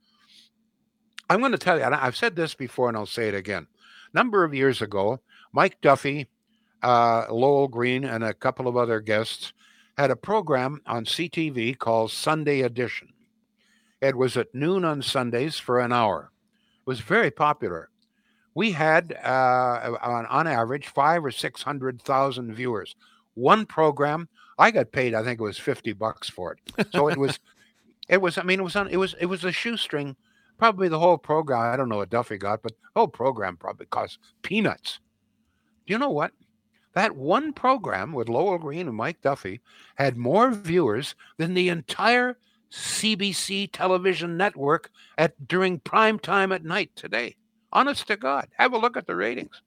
I'm 1.28 1.40
going 1.40 1.52
to 1.52 1.58
tell 1.58 1.78
you, 1.78 1.84
I've 1.84 2.16
said 2.16 2.36
this 2.36 2.54
before 2.54 2.88
and 2.88 2.96
I'll 2.96 3.06
say 3.06 3.28
it 3.28 3.34
again. 3.34 3.66
A 4.12 4.16
number 4.16 4.44
of 4.44 4.54
years 4.54 4.82
ago, 4.82 5.20
Mike 5.52 5.80
Duffy, 5.80 6.28
uh, 6.82 7.26
Lowell 7.30 7.68
Green, 7.68 8.04
and 8.04 8.22
a 8.22 8.34
couple 8.34 8.68
of 8.68 8.76
other 8.76 9.00
guests 9.00 9.52
had 10.02 10.10
a 10.10 10.16
program 10.16 10.80
on 10.84 11.04
CTV 11.04 11.78
called 11.78 12.10
Sunday 12.10 12.62
Edition. 12.62 13.12
It 14.00 14.16
was 14.16 14.36
at 14.36 14.52
noon 14.52 14.84
on 14.84 15.00
Sundays 15.00 15.60
for 15.60 15.78
an 15.78 15.92
hour. 15.92 16.32
It 16.80 16.86
was 16.86 16.98
very 16.98 17.30
popular. 17.30 17.88
We 18.52 18.72
had, 18.72 19.16
uh, 19.24 19.96
on, 20.02 20.26
on 20.26 20.48
average, 20.48 20.88
five 20.88 21.24
or 21.24 21.30
six 21.30 21.62
hundred 21.62 22.02
thousand 22.02 22.52
viewers. 22.52 22.96
One 23.34 23.64
program, 23.64 24.28
I 24.58 24.72
got 24.72 24.90
paid. 24.90 25.14
I 25.14 25.22
think 25.22 25.38
it 25.38 25.44
was 25.44 25.56
fifty 25.56 25.92
bucks 25.92 26.28
for 26.28 26.52
it. 26.52 26.86
So 26.90 27.06
it 27.06 27.16
was, 27.16 27.38
it 28.08 28.20
was. 28.20 28.38
I 28.38 28.42
mean, 28.42 28.58
it 28.58 28.64
was 28.64 28.74
on. 28.74 28.88
It 28.88 28.96
was. 28.96 29.14
It 29.20 29.26
was 29.26 29.44
a 29.44 29.52
shoestring. 29.52 30.16
Probably 30.58 30.88
the 30.88 30.98
whole 30.98 31.16
program. 31.16 31.72
I 31.72 31.76
don't 31.76 31.88
know 31.88 31.98
what 31.98 32.10
Duffy 32.10 32.38
got, 32.38 32.60
but 32.64 32.72
the 32.72 32.88
whole 33.00 33.08
program 33.08 33.56
probably 33.56 33.86
cost 33.86 34.18
peanuts. 34.42 34.98
Do 35.86 35.92
you 35.92 35.98
know 35.98 36.10
what? 36.10 36.32
That 36.94 37.16
one 37.16 37.52
program 37.52 38.12
with 38.12 38.28
Lowell 38.28 38.58
Green 38.58 38.88
and 38.88 38.96
Mike 38.96 39.22
Duffy 39.22 39.60
had 39.94 40.16
more 40.16 40.50
viewers 40.50 41.14
than 41.38 41.54
the 41.54 41.68
entire 41.68 42.36
CBC 42.70 43.70
television 43.72 44.36
network 44.36 44.90
at 45.18 45.46
during 45.46 45.78
prime 45.80 46.18
time 46.18 46.52
at 46.52 46.64
night 46.64 46.90
today. 46.96 47.36
Honest 47.72 48.06
to 48.08 48.16
God, 48.16 48.48
have 48.58 48.72
a 48.72 48.78
look 48.78 48.96
at 48.96 49.06
the 49.06 49.16
ratings. 49.16 49.62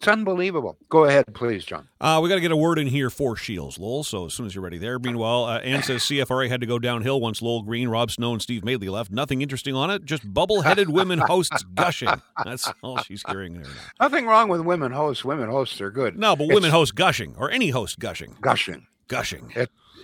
It's 0.00 0.08
unbelievable. 0.08 0.78
Go 0.88 1.04
ahead, 1.04 1.26
please, 1.34 1.62
John. 1.62 1.86
Uh, 2.00 2.20
we 2.22 2.30
got 2.30 2.36
to 2.36 2.40
get 2.40 2.50
a 2.50 2.56
word 2.56 2.78
in 2.78 2.86
here 2.86 3.10
for 3.10 3.36
Shields, 3.36 3.78
Lowell. 3.78 4.02
So 4.02 4.24
as 4.24 4.32
soon 4.32 4.46
as 4.46 4.54
you're 4.54 4.64
ready 4.64 4.78
there. 4.78 4.98
Meanwhile, 4.98 5.44
uh, 5.44 5.58
Ann 5.58 5.82
says 5.82 6.00
CFRA 6.04 6.48
had 6.48 6.62
to 6.62 6.66
go 6.66 6.78
downhill 6.78 7.20
once 7.20 7.42
Lowell 7.42 7.60
Green, 7.60 7.86
Rob 7.86 8.10
Snow, 8.10 8.32
and 8.32 8.40
Steve 8.40 8.64
Madeley 8.64 8.88
left. 8.88 9.10
Nothing 9.10 9.42
interesting 9.42 9.74
on 9.74 9.90
it. 9.90 10.06
Just 10.06 10.32
bubble-headed 10.32 10.88
women 11.00 11.18
hosts 11.18 11.62
gushing. 11.74 12.08
That's 12.42 12.72
all 12.80 12.96
she's 13.02 13.22
hearing 13.28 13.60
there. 13.60 13.70
Nothing 14.00 14.24
wrong 14.24 14.48
with 14.48 14.62
women 14.62 14.90
hosts. 14.90 15.22
Women 15.22 15.50
hosts 15.50 15.78
are 15.82 15.90
good. 15.90 16.18
No, 16.18 16.34
but 16.34 16.44
It's 16.44 16.54
women 16.54 16.70
hosts 16.70 16.92
gushing, 16.92 17.34
or 17.36 17.50
any 17.50 17.68
host 17.68 17.98
gushing, 17.98 18.36
gushing. 18.40 18.86
gushing. 19.06 19.52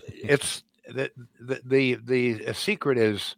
It's 0.08 0.62
the 0.86 1.10
the 1.40 1.62
the, 1.64 1.94
the 2.34 2.52
secret 2.52 2.98
is 2.98 3.34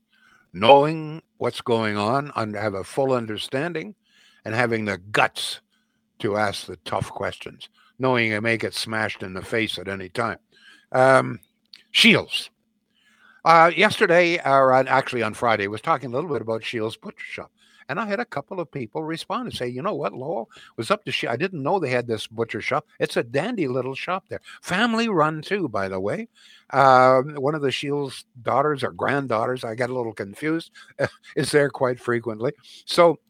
knowing 0.53 1.23
what's 1.37 1.61
going 1.61 1.97
on 1.97 2.33
and 2.35 2.57
have 2.57 2.75
a 2.75 2.83
full 2.83 3.12
understanding, 3.12 3.94
and 4.44 4.57
having 4.57 4.87
the 4.87 4.99
guts 4.99 5.61
to 6.20 6.37
ask 6.37 6.66
the 6.66 6.76
tough 6.85 7.11
questions, 7.11 7.68
knowing 7.98 8.31
you 8.31 8.40
may 8.40 8.57
get 8.57 8.74
smashed 8.74 9.22
in 9.22 9.35
the 9.35 9.42
face 9.42 9.78
at 9.78 9.88
any 9.88 10.09
time. 10.09 10.38
Um, 10.92 11.40
Shields. 11.90 12.50
Uh, 13.44 13.70
yesterday, 13.74 14.38
or 14.44 14.72
actually 14.72 15.22
on 15.22 15.35
Friday, 15.35 15.68
was 15.68 15.81
talking 15.81 16.11
a 16.11 16.14
little 16.14 16.31
bit 16.31 16.42
about 16.42 16.64
Shields 16.64 16.96
Butcher 16.96 17.24
Shop. 17.24 17.50
And 17.88 17.98
I 17.98 18.04
had 18.04 18.20
a 18.20 18.24
couple 18.24 18.61
of 18.61 18.70
people 18.70 19.02
respond 19.02 19.46
and 19.46 19.57
say, 19.57 19.66
you 19.66 19.81
know 19.81 19.94
what, 19.94 20.12
Lowell 20.12 20.50
was 20.76 20.90
up 20.90 21.04
to 21.07 21.12
Shields. 21.12 21.33
I 21.33 21.37
didn't 21.37 21.62
know 21.62 21.78
they 21.78 21.88
had 21.88 22.07
this 22.07 22.26
butcher 22.26 22.61
shop. 22.61 22.87
It's 23.00 23.16
a 23.16 23.22
dandy 23.22 23.66
little 23.66 23.94
shop 23.94 24.24
there. 24.28 24.42
Family 24.61 25.09
run, 25.09 25.40
too, 25.40 25.68
by 25.68 25.88
the 25.88 25.98
way. 25.98 26.28
Um, 26.70 27.35
one 27.37 27.54
of 27.54 27.62
the 27.62 27.70
Shields 27.70 28.26
daughters 28.42 28.85
or 28.85 28.92
granddaughters, 28.92 29.64
I 29.64 29.74
get 29.74 29.88
a 29.88 29.94
little 29.94 30.12
confused, 30.12 30.70
is 31.37 31.50
there 31.50 31.70
quite 31.70 31.98
frequently. 31.98 32.52
So, 32.85 33.20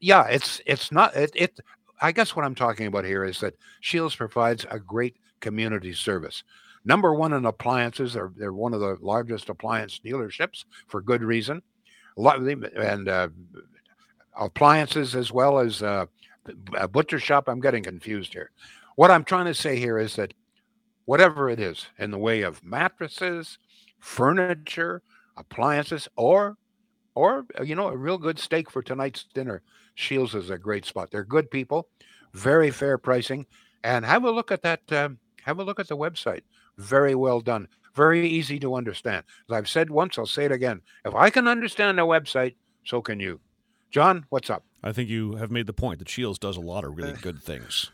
yeah, 0.00 0.26
it's 0.26 0.60
it's 0.66 0.92
not 0.92 1.14
it, 1.16 1.30
it. 1.34 1.60
I 2.02 2.12
guess 2.12 2.36
what 2.36 2.44
I'm 2.44 2.54
talking 2.54 2.86
about 2.86 3.04
here 3.04 3.24
is 3.24 3.40
that 3.40 3.54
Shields 3.80 4.16
provides 4.16 4.66
a 4.70 4.78
great 4.78 5.16
community 5.40 5.92
service. 5.92 6.42
Number 6.84 7.14
one 7.14 7.32
in 7.32 7.46
appliances, 7.46 8.14
they're, 8.14 8.32
they're 8.36 8.52
one 8.52 8.74
of 8.74 8.80
the 8.80 8.98
largest 9.00 9.48
appliance 9.48 10.00
dealerships 10.04 10.64
for 10.88 11.00
good 11.00 11.22
reason. 11.22 11.62
And 12.16 13.08
uh, 13.08 13.28
appliances 14.34 15.14
as 15.14 15.32
well 15.32 15.58
as 15.58 15.82
uh, 15.82 16.06
a 16.76 16.88
butcher 16.88 17.18
shop. 17.18 17.48
I'm 17.48 17.60
getting 17.60 17.84
confused 17.84 18.32
here. 18.32 18.50
What 18.96 19.10
I'm 19.10 19.24
trying 19.24 19.46
to 19.46 19.54
say 19.54 19.76
here 19.76 19.98
is 19.98 20.16
that 20.16 20.34
whatever 21.04 21.48
it 21.48 21.60
is 21.60 21.86
in 21.98 22.10
the 22.10 22.18
way 22.18 22.42
of 22.42 22.64
mattresses, 22.64 23.58
furniture, 23.98 25.02
appliances, 25.36 26.08
or 26.16 26.56
or 27.14 27.46
you 27.62 27.74
know 27.74 27.88
a 27.88 27.96
real 27.96 28.18
good 28.18 28.38
steak 28.38 28.70
for 28.70 28.82
tonight's 28.82 29.24
dinner, 29.34 29.62
Shields 29.94 30.34
is 30.34 30.50
a 30.50 30.58
great 30.58 30.84
spot. 30.84 31.10
They're 31.10 31.24
good 31.24 31.50
people, 31.50 31.88
very 32.32 32.70
fair 32.70 32.98
pricing, 32.98 33.46
and 33.84 34.04
have 34.04 34.24
a 34.24 34.30
look 34.30 34.50
at 34.50 34.62
that. 34.62 34.80
Um, 34.92 35.18
have 35.42 35.58
a 35.58 35.64
look 35.64 35.80
at 35.80 35.88
the 35.88 35.96
website. 35.96 36.42
Very 36.78 37.14
well 37.14 37.40
done. 37.40 37.68
Very 37.94 38.26
easy 38.26 38.58
to 38.60 38.74
understand. 38.74 39.24
As 39.50 39.54
I've 39.54 39.68
said 39.68 39.90
once, 39.90 40.18
I'll 40.18 40.26
say 40.26 40.46
it 40.46 40.52
again. 40.52 40.80
If 41.04 41.14
I 41.14 41.30
can 41.30 41.46
understand 41.46 42.00
a 42.00 42.04
website, 42.04 42.54
so 42.84 43.02
can 43.02 43.20
you. 43.20 43.40
John, 43.90 44.24
what's 44.30 44.48
up? 44.48 44.64
I 44.82 44.92
think 44.92 45.10
you 45.10 45.36
have 45.36 45.50
made 45.50 45.66
the 45.66 45.74
point 45.74 45.98
that 45.98 46.08
Shields 46.08 46.38
does 46.38 46.56
a 46.56 46.60
lot 46.60 46.84
of 46.84 46.96
really 46.96 47.12
good 47.12 47.42
things. 47.42 47.90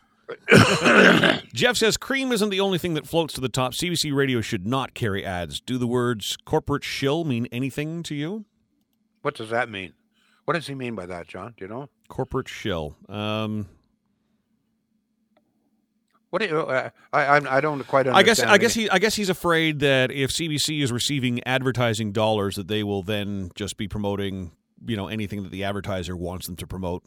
Jeff 1.55 1.77
says 1.77 1.97
cream 1.97 2.33
isn't 2.33 2.51
the 2.51 2.61
only 2.61 2.79
thing 2.79 2.95
that 2.95 3.07
floats 3.07 3.35
to 3.35 3.41
the 3.41 3.49
top. 3.49 3.73
CBC 3.73 4.15
radio 4.15 4.41
should 4.41 4.67
not 4.67 4.95
carry 4.95 5.25
ads. 5.25 5.61
Do 5.61 5.79
the 5.79 5.87
words 5.87 6.37
corporate 6.45 6.85
shill 6.85 7.25
mean 7.25 7.49
anything 7.51 8.03
to 8.05 8.15
you? 8.15 8.45
What 9.23 9.35
does 9.35 9.51
that 9.51 9.69
mean? 9.69 9.95
What 10.49 10.55
does 10.55 10.67
he 10.67 10.75
mean 10.75 10.95
by 10.95 11.05
that, 11.05 11.29
John? 11.29 11.53
Do 11.59 11.67
you 11.67 11.69
know? 11.69 11.91
Corporate 12.09 12.49
shill. 12.49 12.97
Um, 13.07 13.67
What 16.31 16.41
do 16.41 16.49
you? 16.49 16.61
Uh, 16.61 16.89
I 17.13 17.21
I 17.27 17.59
I 17.59 17.61
don't 17.61 17.87
quite 17.87 18.07
understand. 18.07 18.17
I 18.17 18.23
guess 18.23 18.41
I 18.41 18.57
guess 18.57 18.73
he 18.73 18.89
I 18.89 18.99
guess 18.99 19.15
he's 19.15 19.29
afraid 19.29 19.81
that 19.81 20.11
if 20.11 20.31
CBC 20.31 20.83
is 20.83 20.91
receiving 20.91 21.43
advertising 21.45 22.13
dollars, 22.13 22.57
that 22.57 22.67
they 22.67 22.83
will 22.83 23.03
then 23.03 23.51
just 23.57 23.77
be 23.77 23.89
promoting 23.89 24.53
you 24.87 24.97
know 24.97 25.09
anything 25.09 25.43
that 25.43 25.53
the 25.53 25.65
advertiser 25.65 26.17
wants 26.17 26.47
them 26.47 26.57
to 26.57 26.67
promote. 26.67 27.05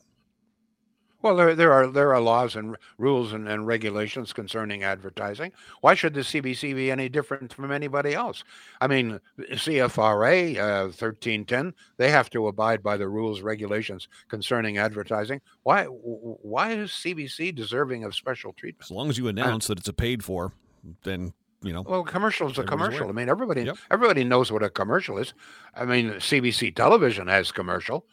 Well, 1.22 1.36
there 1.36 1.56
there 1.56 1.72
are 1.72 1.88
there 1.88 2.14
are 2.14 2.20
laws 2.22 2.56
and 2.56 2.76
rules 2.98 3.34
and, 3.34 3.48
and 3.48 3.68
regulations 3.68 4.34
concerning 4.34 4.84
advertising. 4.84 5.52
Why 5.82 5.94
should 5.94 6.14
the 6.14 6.22
CBC 6.22 6.76
be 6.76 6.90
any 6.92 7.10
different 7.10 7.54
from 7.54 7.72
anybody 7.72 8.14
else? 8.14 8.44
I 8.80 8.88
mean, 8.88 9.20
CFRA 9.40 10.58
uh, 10.58 10.92
thirteen 10.92 11.46
ten 11.46 11.74
they 11.98 12.10
have 12.10 12.30
to 12.32 12.48
abide 12.48 12.82
by 12.84 12.98
the 12.98 13.08
rules 13.08 13.42
regulations 13.42 14.08
concerning 14.30 14.78
advertising. 14.78 15.42
Why 15.64 15.86
why 15.86 16.72
is 16.74 16.92
CBC 16.92 17.54
deserving 17.56 18.04
of 18.04 18.16
special 18.16 18.54
treatment? 18.54 18.86
As 18.86 18.92
long 18.92 19.10
as 19.10 19.18
you 19.18 19.28
announce 19.28 19.68
that 19.68 19.78
it's 19.80 19.88
a 19.88 19.94
paid 19.94 20.24
for, 20.24 20.54
then 21.04 21.34
you 21.62 21.74
know. 21.74 21.84
Well, 21.84 22.04
commercial 22.04 22.50
is 22.50 22.58
a 22.58 22.64
commercial. 22.64 23.02
aware. 23.04 23.10
I 23.10 23.14
mean, 23.14 23.30
everybody 23.30 23.64
Yep. 23.64 23.78
everybody 23.92 24.24
knows 24.24 24.52
what 24.52 24.64
a 24.64 24.70
commercial 24.70 25.18
is. 25.20 25.34
I 25.76 25.86
mean, 25.86 26.14
CBC 26.14 26.76
television 26.76 27.28
has 27.28 27.52
commercial. 27.52 28.06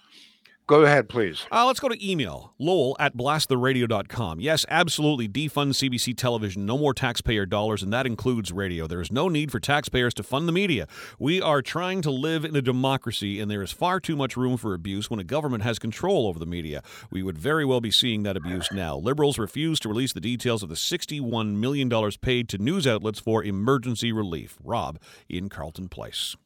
Go 0.68 0.82
ahead, 0.82 1.08
please. 1.08 1.46
Uh, 1.50 1.64
let's 1.64 1.80
go 1.80 1.88
to 1.88 2.06
email 2.06 2.52
lowell 2.58 2.94
at 3.00 3.16
blasttheradio.com. 3.16 4.38
Yes, 4.38 4.66
absolutely. 4.68 5.26
Defund 5.26 5.72
CBC 5.72 6.14
television. 6.14 6.66
No 6.66 6.76
more 6.76 6.92
taxpayer 6.92 7.46
dollars, 7.46 7.82
and 7.82 7.90
that 7.90 8.04
includes 8.04 8.52
radio. 8.52 8.86
There 8.86 9.00
is 9.00 9.10
no 9.10 9.28
need 9.28 9.50
for 9.50 9.60
taxpayers 9.60 10.12
to 10.14 10.22
fund 10.22 10.46
the 10.46 10.52
media. 10.52 10.86
We 11.18 11.40
are 11.40 11.62
trying 11.62 12.02
to 12.02 12.10
live 12.10 12.44
in 12.44 12.54
a 12.54 12.60
democracy, 12.60 13.40
and 13.40 13.50
there 13.50 13.62
is 13.62 13.72
far 13.72 13.98
too 13.98 14.14
much 14.14 14.36
room 14.36 14.58
for 14.58 14.74
abuse 14.74 15.08
when 15.08 15.18
a 15.18 15.24
government 15.24 15.64
has 15.64 15.78
control 15.78 16.26
over 16.26 16.38
the 16.38 16.44
media. 16.44 16.82
We 17.10 17.22
would 17.22 17.38
very 17.38 17.64
well 17.64 17.80
be 17.80 17.90
seeing 17.90 18.22
that 18.24 18.36
abuse 18.36 18.68
now. 18.70 18.94
Liberals 18.98 19.38
refuse 19.38 19.80
to 19.80 19.88
release 19.88 20.12
the 20.12 20.20
details 20.20 20.62
of 20.62 20.68
the 20.68 20.74
$61 20.74 21.54
million 21.54 21.90
paid 22.20 22.46
to 22.50 22.58
news 22.58 22.86
outlets 22.86 23.18
for 23.18 23.42
emergency 23.42 24.12
relief. 24.12 24.58
Rob 24.62 25.00
in 25.30 25.48
Carleton 25.48 25.88
Place. 25.88 26.36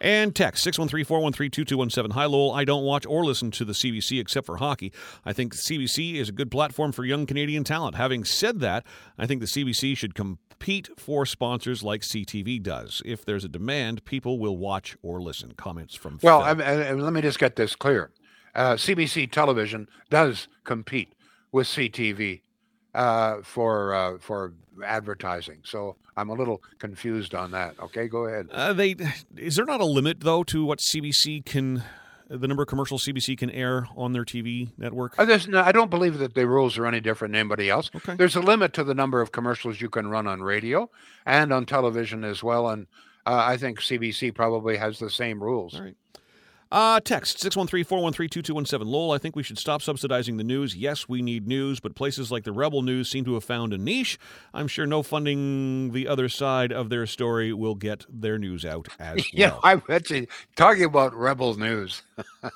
And 0.00 0.34
text 0.34 0.62
613 0.64 1.04
413 1.04 1.50
2217. 1.50 2.14
Hi, 2.14 2.24
Lowell. 2.24 2.52
I 2.52 2.64
don't 2.64 2.84
watch 2.84 3.04
or 3.06 3.24
listen 3.24 3.50
to 3.52 3.64
the 3.64 3.74
CBC 3.74 4.18
except 4.18 4.46
for 4.46 4.56
hockey. 4.56 4.92
I 5.26 5.34
think 5.34 5.52
the 5.52 5.58
CBC 5.58 6.14
is 6.14 6.30
a 6.30 6.32
good 6.32 6.50
platform 6.50 6.92
for 6.92 7.04
young 7.04 7.26
Canadian 7.26 7.64
talent. 7.64 7.96
Having 7.96 8.24
said 8.24 8.60
that, 8.60 8.86
I 9.18 9.26
think 9.26 9.40
the 9.40 9.46
CBC 9.46 9.96
should 9.96 10.14
compete 10.14 10.88
for 10.96 11.26
sponsors 11.26 11.82
like 11.82 12.00
CTV 12.00 12.62
does. 12.62 13.02
If 13.04 13.26
there's 13.26 13.44
a 13.44 13.48
demand, 13.48 14.04
people 14.06 14.38
will 14.38 14.56
watch 14.56 14.96
or 15.02 15.20
listen. 15.20 15.52
Comments 15.52 15.94
from 15.94 16.18
Well, 16.22 16.40
I, 16.40 16.52
I, 16.52 16.92
let 16.92 17.12
me 17.12 17.20
just 17.20 17.38
get 17.38 17.56
this 17.56 17.76
clear. 17.76 18.10
Uh, 18.54 18.74
CBC 18.74 19.30
television 19.30 19.86
does 20.08 20.48
compete 20.64 21.14
with 21.52 21.66
CTV 21.66 22.40
uh, 22.94 23.42
for 23.42 23.94
uh, 23.94 24.18
for 24.18 24.52
advertising. 24.84 25.58
So 25.64 25.96
I'm 26.16 26.28
a 26.28 26.34
little 26.34 26.62
confused 26.78 27.34
on 27.34 27.50
that. 27.52 27.78
Okay, 27.80 28.08
go 28.08 28.26
ahead. 28.26 28.48
Uh, 28.50 28.72
they 28.72 28.96
is 29.36 29.56
there 29.56 29.64
not 29.64 29.80
a 29.80 29.86
limit 29.86 30.20
though 30.20 30.42
to 30.44 30.64
what 30.64 30.78
CBC 30.80 31.44
can 31.44 31.82
the 32.30 32.46
number 32.46 32.62
of 32.62 32.68
commercials 32.68 33.04
CBC 33.04 33.36
can 33.36 33.50
air 33.50 33.88
on 33.96 34.12
their 34.12 34.24
TV 34.24 34.70
network? 34.78 35.18
Uh, 35.18 35.38
no, 35.48 35.62
I 35.62 35.72
don't 35.72 35.90
believe 35.90 36.18
that 36.18 36.34
the 36.34 36.46
rules 36.46 36.78
are 36.78 36.86
any 36.86 37.00
different 37.00 37.32
than 37.32 37.40
anybody 37.40 37.68
else. 37.68 37.90
Okay. 37.94 38.14
There's 38.14 38.36
a 38.36 38.40
limit 38.40 38.72
to 38.74 38.84
the 38.84 38.94
number 38.94 39.20
of 39.20 39.32
commercials 39.32 39.80
you 39.80 39.90
can 39.90 40.08
run 40.08 40.28
on 40.28 40.40
radio 40.40 40.88
and 41.26 41.52
on 41.52 41.66
television 41.66 42.22
as 42.22 42.42
well. 42.42 42.68
And 42.68 42.86
uh, 43.26 43.42
I 43.44 43.56
think 43.56 43.80
CBC 43.80 44.32
probably 44.32 44.76
has 44.76 45.00
the 45.00 45.10
same 45.10 45.42
rules. 45.42 45.74
All 45.74 45.82
right. 45.82 45.96
Uh, 46.72 47.00
text 47.00 47.40
613 47.40 47.84
413 47.84 48.28
2217. 48.28 48.92
Lowell, 48.92 49.10
I 49.10 49.18
think 49.18 49.34
we 49.34 49.42
should 49.42 49.58
stop 49.58 49.82
subsidizing 49.82 50.36
the 50.36 50.44
news. 50.44 50.76
Yes, 50.76 51.08
we 51.08 51.20
need 51.20 51.48
news, 51.48 51.80
but 51.80 51.96
places 51.96 52.30
like 52.30 52.44
the 52.44 52.52
Rebel 52.52 52.82
News 52.82 53.08
seem 53.08 53.24
to 53.24 53.34
have 53.34 53.42
found 53.42 53.72
a 53.72 53.78
niche. 53.78 54.18
I'm 54.54 54.68
sure 54.68 54.86
no 54.86 55.02
funding 55.02 55.90
the 55.90 56.06
other 56.06 56.28
side 56.28 56.72
of 56.72 56.88
their 56.88 57.06
story 57.06 57.52
will 57.52 57.74
get 57.74 58.06
their 58.08 58.38
news 58.38 58.64
out 58.64 58.86
as 59.00 59.32
yeah, 59.32 59.50
well. 59.50 59.60
Yeah, 59.64 59.70
I 59.70 59.74
bet 59.76 60.10
you. 60.10 60.26
Talking 60.54 60.84
about 60.84 61.12
Rebel 61.12 61.56
News, 61.56 62.02
uh, 62.42 62.48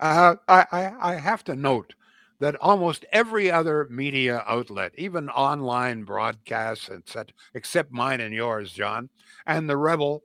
I, 0.00 0.34
I, 0.48 0.92
I 1.00 1.14
have 1.14 1.44
to 1.44 1.54
note 1.54 1.94
that 2.40 2.56
almost 2.56 3.04
every 3.12 3.50
other 3.50 3.86
media 3.90 4.42
outlet, 4.48 4.92
even 4.96 5.28
online 5.28 6.02
broadcasts, 6.02 6.88
etc., 6.88 7.26
except 7.54 7.92
mine 7.92 8.20
and 8.20 8.34
yours, 8.34 8.72
John, 8.72 9.08
and 9.46 9.70
the 9.70 9.76
Rebel 9.76 10.24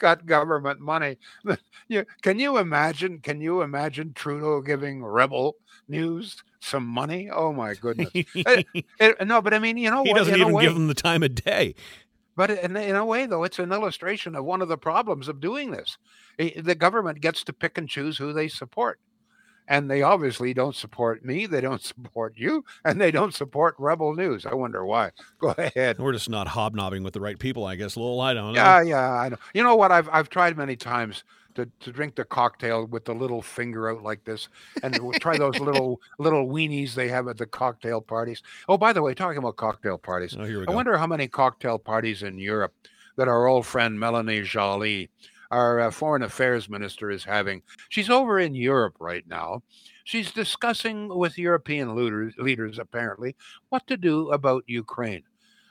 got 0.00 0.26
government 0.26 0.80
money. 0.80 1.18
you, 1.88 2.04
can 2.22 2.40
you 2.40 2.58
imagine? 2.58 3.20
Can 3.20 3.40
you 3.40 3.62
imagine 3.62 4.12
Trudeau 4.14 4.60
giving 4.60 5.04
Rebel 5.04 5.54
News 5.86 6.42
some 6.58 6.86
money? 6.86 7.30
Oh 7.30 7.52
my 7.52 7.74
goodness! 7.74 8.10
it, 8.14 8.66
it, 8.98 9.26
no, 9.26 9.40
but 9.40 9.54
I 9.54 9.60
mean, 9.60 9.76
you 9.76 9.90
know, 9.90 9.98
what? 9.98 10.06
he 10.06 10.12
what, 10.12 10.18
doesn't 10.18 10.40
even 10.40 10.52
way- 10.52 10.64
give 10.64 10.74
them 10.74 10.88
the 10.88 10.94
time 10.94 11.22
of 11.22 11.36
day. 11.36 11.76
But 12.36 12.50
in, 12.50 12.76
in 12.76 12.96
a 12.96 13.04
way, 13.04 13.26
though, 13.26 13.44
it's 13.44 13.58
an 13.58 13.70
illustration 13.70 14.34
of 14.34 14.44
one 14.44 14.62
of 14.62 14.68
the 14.68 14.78
problems 14.78 15.28
of 15.28 15.40
doing 15.40 15.72
this. 15.72 15.98
The 16.38 16.74
government 16.74 17.20
gets 17.20 17.44
to 17.44 17.52
pick 17.52 17.76
and 17.76 17.86
choose 17.88 18.16
who 18.16 18.32
they 18.32 18.48
support. 18.48 18.98
And 19.70 19.90
they 19.90 20.02
obviously 20.02 20.52
don't 20.52 20.74
support 20.74 21.24
me. 21.24 21.46
They 21.46 21.62
don't 21.62 21.80
support 21.92 22.34
you. 22.36 22.64
And 22.84 23.00
they 23.00 23.10
don't 23.10 23.32
support 23.32 23.74
Rebel 23.78 24.14
News. 24.14 24.44
I 24.44 24.54
wonder 24.54 24.84
why. 24.84 25.12
Go 25.40 25.54
ahead. 25.56 25.98
We're 25.98 26.12
just 26.12 26.28
not 26.28 26.48
hobnobbing 26.48 27.02
with 27.04 27.14
the 27.14 27.20
right 27.20 27.38
people, 27.38 27.64
I 27.64 27.76
guess. 27.76 27.96
Lowell, 27.96 28.20
I 28.20 28.34
don't 28.34 28.52
know. 28.52 28.60
Yeah, 28.60 28.82
yeah, 28.82 29.12
I 29.12 29.28
know. 29.30 29.36
You 29.54 29.62
know 29.62 29.76
what? 29.76 29.92
I've 29.92 30.08
I've 30.12 30.28
tried 30.28 30.56
many 30.58 30.76
times 30.76 31.24
to, 31.54 31.68
to 31.80 31.90
drink 31.92 32.14
the 32.14 32.24
cocktail 32.24 32.86
with 32.86 33.04
the 33.04 33.14
little 33.14 33.42
finger 33.42 33.90
out 33.90 34.02
like 34.02 34.24
this, 34.24 34.48
and 34.82 34.96
we'll 34.98 35.18
try 35.18 35.36
those 35.38 35.58
little 35.60 36.00
little 36.18 36.46
weenies 36.48 36.94
they 36.94 37.08
have 37.08 37.26
at 37.28 37.38
the 37.38 37.46
cocktail 37.46 38.00
parties. 38.00 38.42
Oh, 38.68 38.76
by 38.78 38.92
the 38.92 39.02
way, 39.02 39.14
talking 39.14 39.38
about 39.38 39.56
cocktail 39.56 39.98
parties, 39.98 40.36
Oh, 40.38 40.44
I 40.44 40.64
go. 40.64 40.72
wonder 40.72 40.96
how 40.98 41.06
many 41.06 41.26
cocktail 41.28 41.78
parties 41.78 42.22
in 42.22 42.38
Europe 42.38 42.74
that 43.16 43.28
our 43.28 43.46
old 43.46 43.66
friend 43.66 43.98
Melanie 43.98 44.42
Joly, 44.42 45.10
our 45.50 45.80
uh, 45.80 45.90
foreign 45.90 46.22
affairs 46.22 46.68
minister, 46.68 47.10
is 47.10 47.24
having. 47.24 47.62
She's 47.88 48.10
over 48.10 48.38
in 48.38 48.54
Europe 48.54 48.96
right 49.00 49.26
now. 49.26 49.62
She's 50.04 50.32
discussing 50.32 51.08
with 51.08 51.38
European 51.38 51.94
leaders, 51.94 52.34
leaders 52.38 52.78
apparently, 52.78 53.36
what 53.68 53.86
to 53.86 53.96
do 53.96 54.30
about 54.30 54.64
Ukraine. 54.66 55.22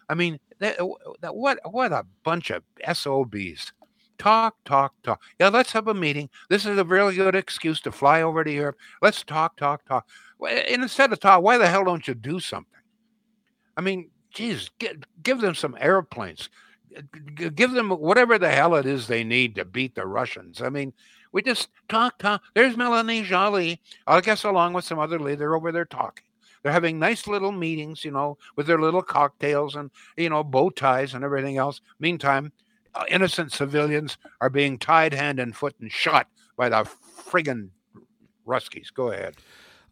I 0.09 0.15
mean, 0.15 0.39
that, 0.59 0.77
that, 1.21 1.35
what 1.35 1.59
what 1.69 1.91
a 1.91 2.05
bunch 2.23 2.49
of 2.49 2.63
SOBs. 2.93 3.73
Talk, 4.17 4.55
talk, 4.65 4.93
talk. 5.01 5.21
Yeah, 5.39 5.47
let's 5.47 5.71
have 5.71 5.87
a 5.87 5.93
meeting. 5.93 6.29
This 6.49 6.65
is 6.65 6.77
a 6.77 6.83
really 6.83 7.15
good 7.15 7.35
excuse 7.35 7.79
to 7.81 7.91
fly 7.91 8.21
over 8.21 8.43
to 8.43 8.51
Europe. 8.51 8.75
Let's 9.01 9.23
talk, 9.23 9.55
talk, 9.55 9.85
talk. 9.85 10.09
And 10.45 10.83
instead 10.83 11.13
of 11.13 11.21
talk, 11.21 11.41
why 11.41 11.57
the 11.57 11.69
hell 11.69 11.85
don't 11.85 12.05
you 12.05 12.13
do 12.15 12.41
something? 12.41 12.81
I 13.77 13.81
mean, 13.81 14.09
geez, 14.33 14.69
give, 14.77 14.97
give 15.23 15.39
them 15.39 15.55
some 15.55 15.77
airplanes. 15.79 16.49
Give 17.55 17.71
them 17.71 17.89
whatever 17.89 18.37
the 18.37 18.49
hell 18.49 18.75
it 18.75 18.85
is 18.85 19.07
they 19.07 19.23
need 19.23 19.55
to 19.55 19.65
beat 19.65 19.95
the 19.95 20.05
Russians. 20.05 20.61
I 20.61 20.69
mean, 20.69 20.93
we 21.31 21.41
just 21.41 21.69
talk, 21.87 22.17
talk. 22.17 22.41
There's 22.55 22.75
Melanie 22.75 23.23
Joly, 23.23 23.79
I 24.07 24.21
guess, 24.21 24.43
along 24.43 24.73
with 24.73 24.85
some 24.85 24.99
other 24.99 25.19
leader 25.19 25.55
over 25.55 25.71
there 25.71 25.85
talking. 25.85 26.25
They're 26.61 26.71
having 26.71 26.99
nice 26.99 27.27
little 27.27 27.51
meetings, 27.51 28.03
you 28.03 28.11
know, 28.11 28.37
with 28.55 28.67
their 28.67 28.81
little 28.81 29.01
cocktails 29.01 29.75
and, 29.75 29.91
you 30.17 30.29
know, 30.29 30.43
bow 30.43 30.69
ties 30.71 31.13
and 31.13 31.23
everything 31.23 31.57
else. 31.57 31.81
Meantime, 31.99 32.51
uh, 32.95 33.05
innocent 33.07 33.51
civilians 33.53 34.17
are 34.41 34.49
being 34.49 34.77
tied 34.77 35.13
hand 35.13 35.39
and 35.39 35.55
foot 35.55 35.75
and 35.79 35.91
shot 35.91 36.27
by 36.57 36.67
the 36.69 36.89
friggin' 37.25 37.69
Ruskies. 38.45 38.93
Go 38.93 39.11
ahead. 39.11 39.35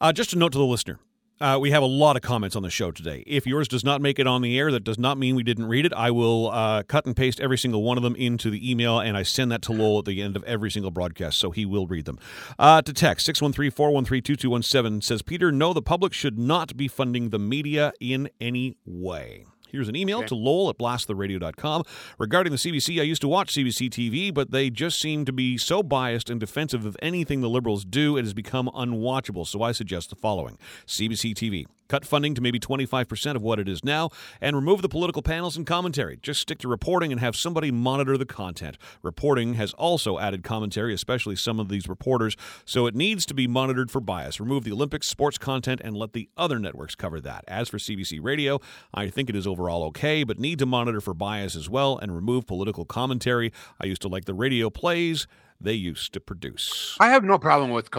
Uh, 0.02 0.12
just 0.12 0.34
a 0.34 0.38
note 0.38 0.52
to 0.54 0.58
the 0.58 0.66
listener. 0.66 1.00
Uh, 1.39 1.58
we 1.62 1.69
have 1.69 1.84
a 1.84 1.88
lot 1.88 2.15
of 2.15 2.23
comments 2.23 2.56
on 2.56 2.63
the 2.63 2.69
show 2.69 2.89
today. 2.89 3.23
If 3.28 3.45
yours 3.45 3.67
does 3.67 3.84
not 3.84 4.02
make 4.02 4.17
it 4.17 4.26
on 4.26 4.41
the 4.41 4.58
air, 4.58 4.71
that 4.71 4.84
does 4.84 4.97
not 4.97 5.19
mean 5.19 5.36
we 5.36 5.43
didn't 5.43 5.67
read 5.67 5.86
it. 5.86 5.93
I 5.93 6.10
will 6.10 6.50
uh, 6.50 6.82
cut 6.84 7.06
and 7.06 7.15
paste 7.15 7.39
every 7.39 7.60
single 7.60 7.84
one 7.84 7.95
of 7.95 8.04
them 8.04 8.15
into 8.15 8.50
the 8.50 8.69
email, 8.71 9.00
and 9.00 9.15
I 9.15 9.21
send 9.21 9.52
that 9.52 9.62
to 9.63 9.71
Lowell 9.71 10.00
at 10.00 10.06
the 10.06 10.21
end 10.21 10.36
of 10.36 10.43
every 10.45 10.71
single 10.71 10.89
broadcast, 10.89 11.38
so 11.38 11.52
he 11.52 11.63
will 11.63 11.86
read 11.86 12.06
them. 12.06 12.17
Uh, 12.58 12.82
to 12.82 12.91
text 12.91 13.28
613 13.28 13.69
413 13.69 14.23
2217 14.23 15.02
says 15.02 15.21
Peter, 15.21 15.52
no, 15.52 15.73
the 15.73 15.82
public 15.82 16.12
should 16.12 16.39
not 16.39 16.76
be 16.76 16.88
funding 16.88 17.30
the 17.30 17.39
media 17.39 17.93
in 18.00 18.30
any 18.41 18.76
way. 18.84 19.45
Here's 19.78 19.88
an 19.90 19.96
email 19.96 20.18
Okay. 20.20 20.28
to 20.30 20.36
Lowell 20.36 20.70
at 20.72 20.78
blasttheradio.com. 20.80 21.84
Regarding 22.18 22.50
the 22.52 22.58
CBC, 22.58 23.00
I 23.00 23.04
used 23.04 23.22
to 23.22 23.28
watch 23.28 23.54
CBC 23.54 23.92
TV, 23.92 24.34
but 24.34 24.50
they 24.50 24.72
just 24.72 25.00
seem 25.00 25.24
to 25.26 25.32
be 25.32 25.56
so 25.56 25.84
biased 25.84 26.32
and 26.32 26.40
defensive 26.40 26.84
of 26.84 26.98
anything 27.00 27.42
the 27.42 27.50
Liberals 27.50 27.86
do, 27.86 28.18
it 28.18 28.24
has 28.24 28.34
become 28.34 28.72
unwatchable. 28.74 29.46
So 29.46 29.62
I 29.62 29.74
suggest 29.74 30.10
the 30.10 30.16
following 30.16 30.58
CBC 30.88 31.36
TV. 31.36 31.66
Cut 31.88 32.06
funding 32.06 32.36
to 32.36 32.41
maybe 32.41 32.60
25% 32.60 33.36
of 33.36 33.41
what 33.41 33.60
it 33.60 33.67
is 33.67 33.84
now 33.84 34.10
and 34.41 34.56
remove 34.56 34.82
the 34.82 34.89
political 34.89 35.21
panels 35.21 35.58
and 35.58 35.65
commentary. 35.65 36.17
Just 36.21 36.41
stick 36.41 36.60
to 36.60 36.67
reporting 36.67 37.12
and 37.12 37.21
have 37.21 37.36
somebody 37.36 37.71
monitor 37.71 38.17
the 38.17 38.26
content. 38.26 38.78
Reporting 39.02 39.56
has 39.56 39.73
also 39.73 40.19
added 40.19 40.43
commentary, 40.43 40.93
especially 40.93 41.36
some 41.36 41.60
of 41.60 41.69
these 41.69 41.88
reporters, 41.88 42.36
so 42.65 42.88
it 42.88 42.95
needs 42.95 43.26
to 43.26 43.34
be 43.34 43.47
monitored 43.47 43.91
for 43.91 44.02
bias. 44.02 44.39
Remove 44.39 44.63
the 44.63 44.71
Olympics, 44.71 45.08
sports 45.08 45.38
content, 45.38 45.82
and 45.84 45.95
let 45.95 46.13
the 46.13 46.30
other 46.38 46.60
networks 46.60 46.95
cover 46.95 47.19
that. 47.21 47.43
As 47.47 47.69
for 47.69 47.78
CBC 47.78 48.19
Radio, 48.21 48.60
I 48.93 49.10
think 49.10 49.30
it 49.30 49.36
is 49.36 49.47
overall 49.47 49.84
okay, 49.86 50.23
but 50.23 50.39
need 50.39 50.60
to 50.60 50.65
monitor 50.65 51.02
for 51.02 51.13
bias 51.13 51.56
as 51.56 51.69
well 51.69 51.97
and 51.97 52.13
remove 52.13 52.47
political 52.47 52.86
commentary. 52.86 53.52
I 53.80 53.86
used 53.86 54.02
to 54.02 54.08
like 54.08 54.26
the 54.26 54.34
radio 54.34 54.69
plays 54.69 55.28
they 55.60 55.74
used 55.74 56.13
to 56.13 56.20
produce. 56.20 56.96
I 57.00 57.10
have 57.10 57.24
no 57.24 57.39
problem 57.39 57.72
with 57.72 57.89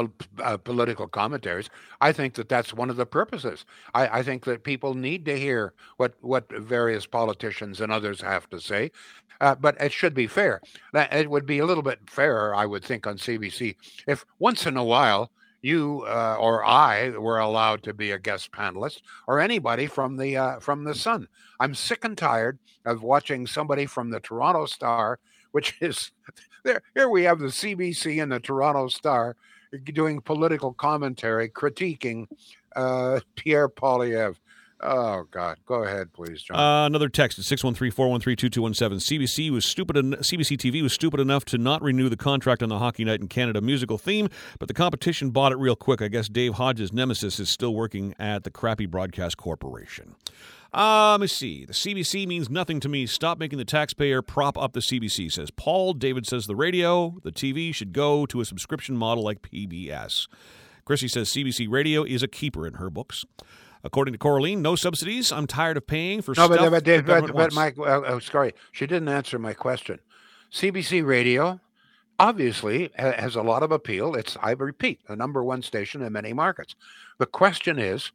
uh, 0.42 0.56
political 0.58 1.08
commentaries. 1.08 1.70
I 2.00 2.12
think 2.12 2.34
that 2.34 2.48
that's 2.48 2.72
one 2.72 2.90
of 2.90 2.96
the 2.96 3.06
purposes. 3.06 3.64
I, 3.94 4.18
I 4.18 4.22
think 4.22 4.44
that 4.44 4.62
people 4.62 4.94
need 4.94 5.24
to 5.26 5.38
hear 5.38 5.74
what 5.96 6.14
what 6.20 6.50
various 6.52 7.06
politicians 7.06 7.80
and 7.80 7.90
others 7.90 8.20
have 8.20 8.48
to 8.50 8.60
say, 8.60 8.92
uh, 9.40 9.54
but 9.56 9.80
it 9.80 9.92
should 9.92 10.14
be 10.14 10.26
fair. 10.26 10.60
It 10.94 11.30
would 11.30 11.46
be 11.46 11.58
a 11.58 11.66
little 11.66 11.82
bit 11.82 12.08
fairer, 12.08 12.54
I 12.54 12.66
would 12.66 12.84
think, 12.84 13.06
on 13.06 13.16
CBC 13.16 13.76
if 14.06 14.24
once 14.38 14.66
in 14.66 14.76
a 14.76 14.84
while 14.84 15.30
you 15.62 16.04
uh, 16.06 16.36
or 16.38 16.64
I 16.64 17.10
were 17.10 17.38
allowed 17.38 17.82
to 17.84 17.94
be 17.94 18.12
a 18.12 18.18
guest 18.18 18.52
panelist, 18.52 19.00
or 19.26 19.40
anybody 19.40 19.86
from 19.86 20.16
the 20.16 20.36
uh, 20.36 20.60
from 20.60 20.84
the 20.84 20.94
Sun. 20.94 21.28
I'm 21.60 21.74
sick 21.74 22.04
and 22.04 22.16
tired 22.16 22.58
of 22.84 23.02
watching 23.02 23.46
somebody 23.46 23.86
from 23.86 24.10
the 24.10 24.20
Toronto 24.20 24.66
Star, 24.66 25.18
which 25.50 25.76
is 25.80 26.12
there. 26.64 26.82
Here 26.94 27.08
we 27.08 27.24
have 27.24 27.38
the 27.38 27.46
CBC 27.46 28.22
and 28.22 28.30
the 28.32 28.40
Toronto 28.40 28.88
Star 28.88 29.36
doing 29.84 30.20
political 30.20 30.72
commentary, 30.72 31.48
critiquing 31.48 32.26
uh, 32.76 33.20
Pierre 33.36 33.68
Poilievre. 33.68 34.36
Oh 34.80 35.24
God, 35.32 35.58
go 35.66 35.82
ahead, 35.82 36.12
please, 36.12 36.40
John. 36.40 36.56
Uh, 36.56 36.86
another 36.86 37.08
text 37.08 37.36
at 37.38 37.44
613-413-2217. 37.46 39.20
CBC 39.20 39.50
was 39.50 39.64
stupid. 39.64 39.96
En- 39.96 40.12
CBC 40.12 40.56
TV 40.56 40.82
was 40.82 40.92
stupid 40.92 41.18
enough 41.18 41.44
to 41.46 41.58
not 41.58 41.82
renew 41.82 42.08
the 42.08 42.16
contract 42.16 42.62
on 42.62 42.68
the 42.68 42.78
Hockey 42.78 43.04
Night 43.04 43.20
in 43.20 43.26
Canada 43.26 43.60
musical 43.60 43.98
theme, 43.98 44.28
but 44.60 44.68
the 44.68 44.74
competition 44.74 45.30
bought 45.30 45.50
it 45.50 45.58
real 45.58 45.74
quick. 45.74 46.00
I 46.00 46.06
guess 46.06 46.28
Dave 46.28 46.54
Hodge's 46.54 46.92
nemesis 46.92 47.40
is 47.40 47.48
still 47.48 47.74
working 47.74 48.14
at 48.20 48.44
the 48.44 48.52
crappy 48.52 48.86
broadcast 48.86 49.36
corporation. 49.36 50.14
Uh, 50.72 51.12
let 51.12 51.20
me 51.20 51.26
see. 51.26 51.64
The 51.64 51.72
CBC 51.72 52.26
means 52.26 52.50
nothing 52.50 52.78
to 52.80 52.88
me. 52.88 53.06
Stop 53.06 53.38
making 53.38 53.58
the 53.58 53.64
taxpayer 53.64 54.20
prop 54.20 54.58
up 54.58 54.74
the 54.74 54.80
CBC, 54.80 55.32
says 55.32 55.50
Paul. 55.50 55.94
David 55.94 56.26
says 56.26 56.46
the 56.46 56.56
radio, 56.56 57.16
the 57.22 57.32
TV 57.32 57.74
should 57.74 57.92
go 57.92 58.26
to 58.26 58.40
a 58.40 58.44
subscription 58.44 58.96
model 58.96 59.24
like 59.24 59.40
PBS. 59.40 60.28
Chrissy 60.84 61.08
says 61.08 61.30
CBC 61.30 61.68
radio 61.70 62.02
is 62.04 62.22
a 62.22 62.28
keeper 62.28 62.66
in 62.66 62.74
her 62.74 62.90
books. 62.90 63.24
According 63.84 64.12
to 64.12 64.18
Coraline, 64.18 64.60
no 64.60 64.74
subsidies. 64.74 65.30
I'm 65.32 65.46
tired 65.46 65.76
of 65.76 65.86
paying 65.86 66.20
for 66.20 66.32
no, 66.32 66.46
stuff 66.46 66.58
but 66.58 66.84
but, 66.84 67.06
but, 67.06 67.26
but, 67.26 67.34
wants. 67.34 67.54
my 67.54 67.72
uh, 67.78 68.00
uh, 68.00 68.20
sorry, 68.20 68.52
she 68.72 68.86
didn't 68.86 69.08
answer 69.08 69.38
my 69.38 69.54
question. 69.54 70.00
CBC 70.52 71.06
Radio 71.06 71.60
obviously 72.18 72.90
has 72.96 73.36
a 73.36 73.42
lot 73.42 73.62
of 73.62 73.70
appeal. 73.70 74.14
It's 74.14 74.36
I 74.42 74.52
repeat, 74.52 75.00
the 75.06 75.16
number 75.16 75.44
one 75.44 75.62
station 75.62 76.02
in 76.02 76.12
many 76.12 76.32
markets. 76.32 76.74
The 77.18 77.26
question 77.26 77.78
is, 77.78 78.10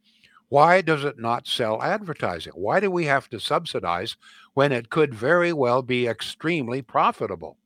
why 0.50 0.82
does 0.82 1.04
it 1.04 1.20
not 1.20 1.48
sell 1.48 1.82
advertising? 1.82 2.54
Why 2.54 2.80
do 2.80 2.92
we 2.92 3.06
have 3.06 3.30
to 3.30 3.40
subsidize 3.40 4.18
when 4.54 4.72
it 4.72 4.90
could 4.90 5.14
very 5.14 5.54
well 5.54 5.82
be 5.82 6.08
extremely 6.08 6.82
profitable? 6.82 7.58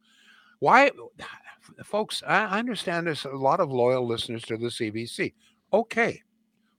Why, 0.60 0.92
folks? 1.84 2.24
I 2.26 2.46
understand 2.60 3.08
there's 3.08 3.26
a 3.26 3.30
lot 3.30 3.60
of 3.60 3.72
loyal 3.72 4.08
listeners 4.08 4.44
to 4.44 4.58
the 4.58 4.68
CBC. 4.68 5.34
Okay, 5.74 6.24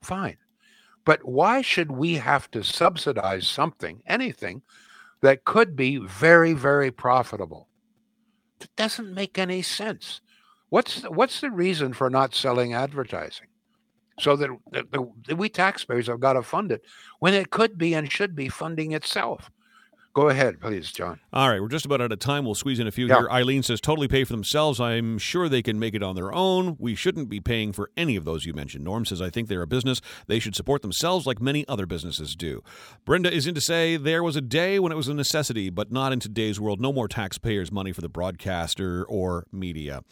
fine. 0.03 0.39
But 1.05 1.25
why 1.25 1.63
should 1.63 1.91
we 1.91 2.15
have 2.15 2.51
to 2.51 2.63
subsidize 2.63 3.47
something, 3.47 4.03
anything, 4.07 4.63
that 5.21 5.45
could 5.45 5.75
be 5.75 5.97
very, 5.99 6.53
very 6.53 6.91
profitable? 6.91 7.69
It 8.61 8.71
doesn't 8.77 9.15
make 9.15 9.39
any 9.39 9.63
sense. 9.63 10.21
What's 10.69 11.01
the, 11.01 11.11
what's 11.11 11.41
the 11.41 11.51
reason 11.51 11.93
for 11.93 12.11
not 12.11 12.35
selling 12.35 12.75
advertising? 12.75 13.49
So 14.21 14.37
that, 14.37 14.51
that, 14.73 14.91
that 14.93 15.37
we 15.37 15.49
taxpayers 15.49 16.07
have 16.09 16.21
got 16.21 16.33
to 16.35 16.43
fund 16.43 16.73
it 16.73 16.83
when 17.21 17.35
it 17.35 17.51
could 17.51 17.79
be 17.79 17.95
and 17.95 18.11
should 18.11 18.35
be 18.35 18.49
funding 18.49 18.93
itself. 18.93 19.51
Go 20.15 20.31
ahead, 20.31 20.61
please, 20.61 20.91
John. 20.91 21.21
All 21.33 21.49
right, 21.49 21.61
we're 21.61 21.69
just 21.69 21.85
about 21.85 22.01
out 22.01 22.11
of 22.11 22.19
time. 22.19 22.45
We'll 22.45 22.57
squeeze 22.57 22.81
in 22.81 22.89
a 22.89 22.91
few 22.91 23.07
Yeah. 23.07 23.19
here. 23.19 23.29
Eileen 23.31 23.63
says, 23.63 23.81
totally 23.81 24.09
pay 24.09 24.25
for 24.25 24.33
themselves. 24.33 24.81
I'm 24.81 25.17
sure 25.19 25.49
they 25.49 25.63
can 25.63 25.79
make 25.79 25.95
it 25.95 26.03
on 26.03 26.17
their 26.17 26.33
own. 26.35 26.75
We 26.81 26.97
shouldn't 26.97 27.29
be 27.29 27.39
paying 27.39 27.73
for 27.73 27.91
any 27.97 28.17
of 28.17 28.25
those 28.25 28.45
you 28.45 28.53
mentioned. 28.53 28.83
Norm 28.83 29.05
says, 29.05 29.23
I 29.23 29.31
think 29.31 29.47
they're 29.47 29.63
a 29.63 29.67
business. 29.69 30.01
They 30.27 30.41
should 30.41 30.57
support 30.57 30.83
themselves 30.83 31.25
like 31.25 31.41
many 31.41 31.69
other 31.69 31.87
businesses 31.87 32.35
do. 32.35 32.65
Brenda 33.05 33.33
is 33.33 33.47
in 33.47 33.55
to 33.55 33.61
say, 33.61 33.97
there 33.97 34.25
was 34.25 34.35
a 34.35 34.41
day 34.41 34.81
when 34.81 34.91
it 34.91 34.97
was 34.97 35.07
a 35.07 35.15
necessity, 35.15 35.71
but 35.71 35.93
not 35.93 36.13
in 36.13 36.19
today's 36.19 36.59
world. 36.59 36.81
No 36.81 36.93
more 36.93 37.07
taxpayers' 37.07 37.71
money 37.71 37.93
for 37.93 38.01
the 38.01 38.09
broadcaster 38.09 39.05
or 39.05 39.47
media. 39.53 40.03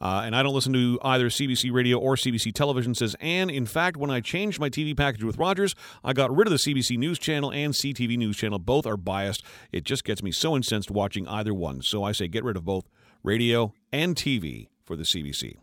Uh, 0.00 0.22
and 0.24 0.34
I 0.34 0.42
don't 0.42 0.54
listen 0.54 0.72
to 0.72 0.98
either 1.02 1.28
CBC 1.28 1.72
radio 1.72 1.98
or 1.98 2.16
CBC 2.16 2.54
television, 2.54 2.94
says 2.94 3.14
Anne. 3.20 3.50
In 3.50 3.66
fact, 3.66 3.96
when 3.96 4.10
I 4.10 4.20
changed 4.20 4.58
my 4.58 4.70
TV 4.70 4.96
package 4.96 5.22
with 5.22 5.36
Rogers, 5.36 5.74
I 6.02 6.12
got 6.12 6.34
rid 6.34 6.46
of 6.46 6.52
the 6.52 6.58
CBC 6.58 6.96
News 6.96 7.18
Channel 7.18 7.52
and 7.52 7.74
CTV 7.74 8.16
News 8.16 8.36
Channel. 8.36 8.58
Both 8.58 8.86
are 8.86 8.96
biased. 8.96 9.44
It 9.72 9.84
just 9.84 10.04
gets 10.04 10.22
me 10.22 10.32
so 10.32 10.56
incensed 10.56 10.90
watching 10.90 11.28
either 11.28 11.52
one. 11.52 11.82
So 11.82 12.02
I 12.02 12.12
say 12.12 12.28
get 12.28 12.44
rid 12.44 12.56
of 12.56 12.64
both 12.64 12.86
radio 13.22 13.74
and 13.92 14.16
TV 14.16 14.68
for 14.84 14.96
the 14.96 15.04
CBC. 15.04 15.56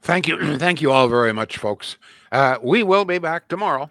Thank 0.00 0.26
you. 0.26 0.56
Thank 0.58 0.80
you 0.80 0.90
all 0.90 1.08
very 1.08 1.32
much, 1.32 1.58
folks. 1.58 1.96
Uh, 2.30 2.56
we 2.62 2.82
will 2.82 3.04
be 3.04 3.18
back 3.18 3.48
tomorrow. 3.48 3.90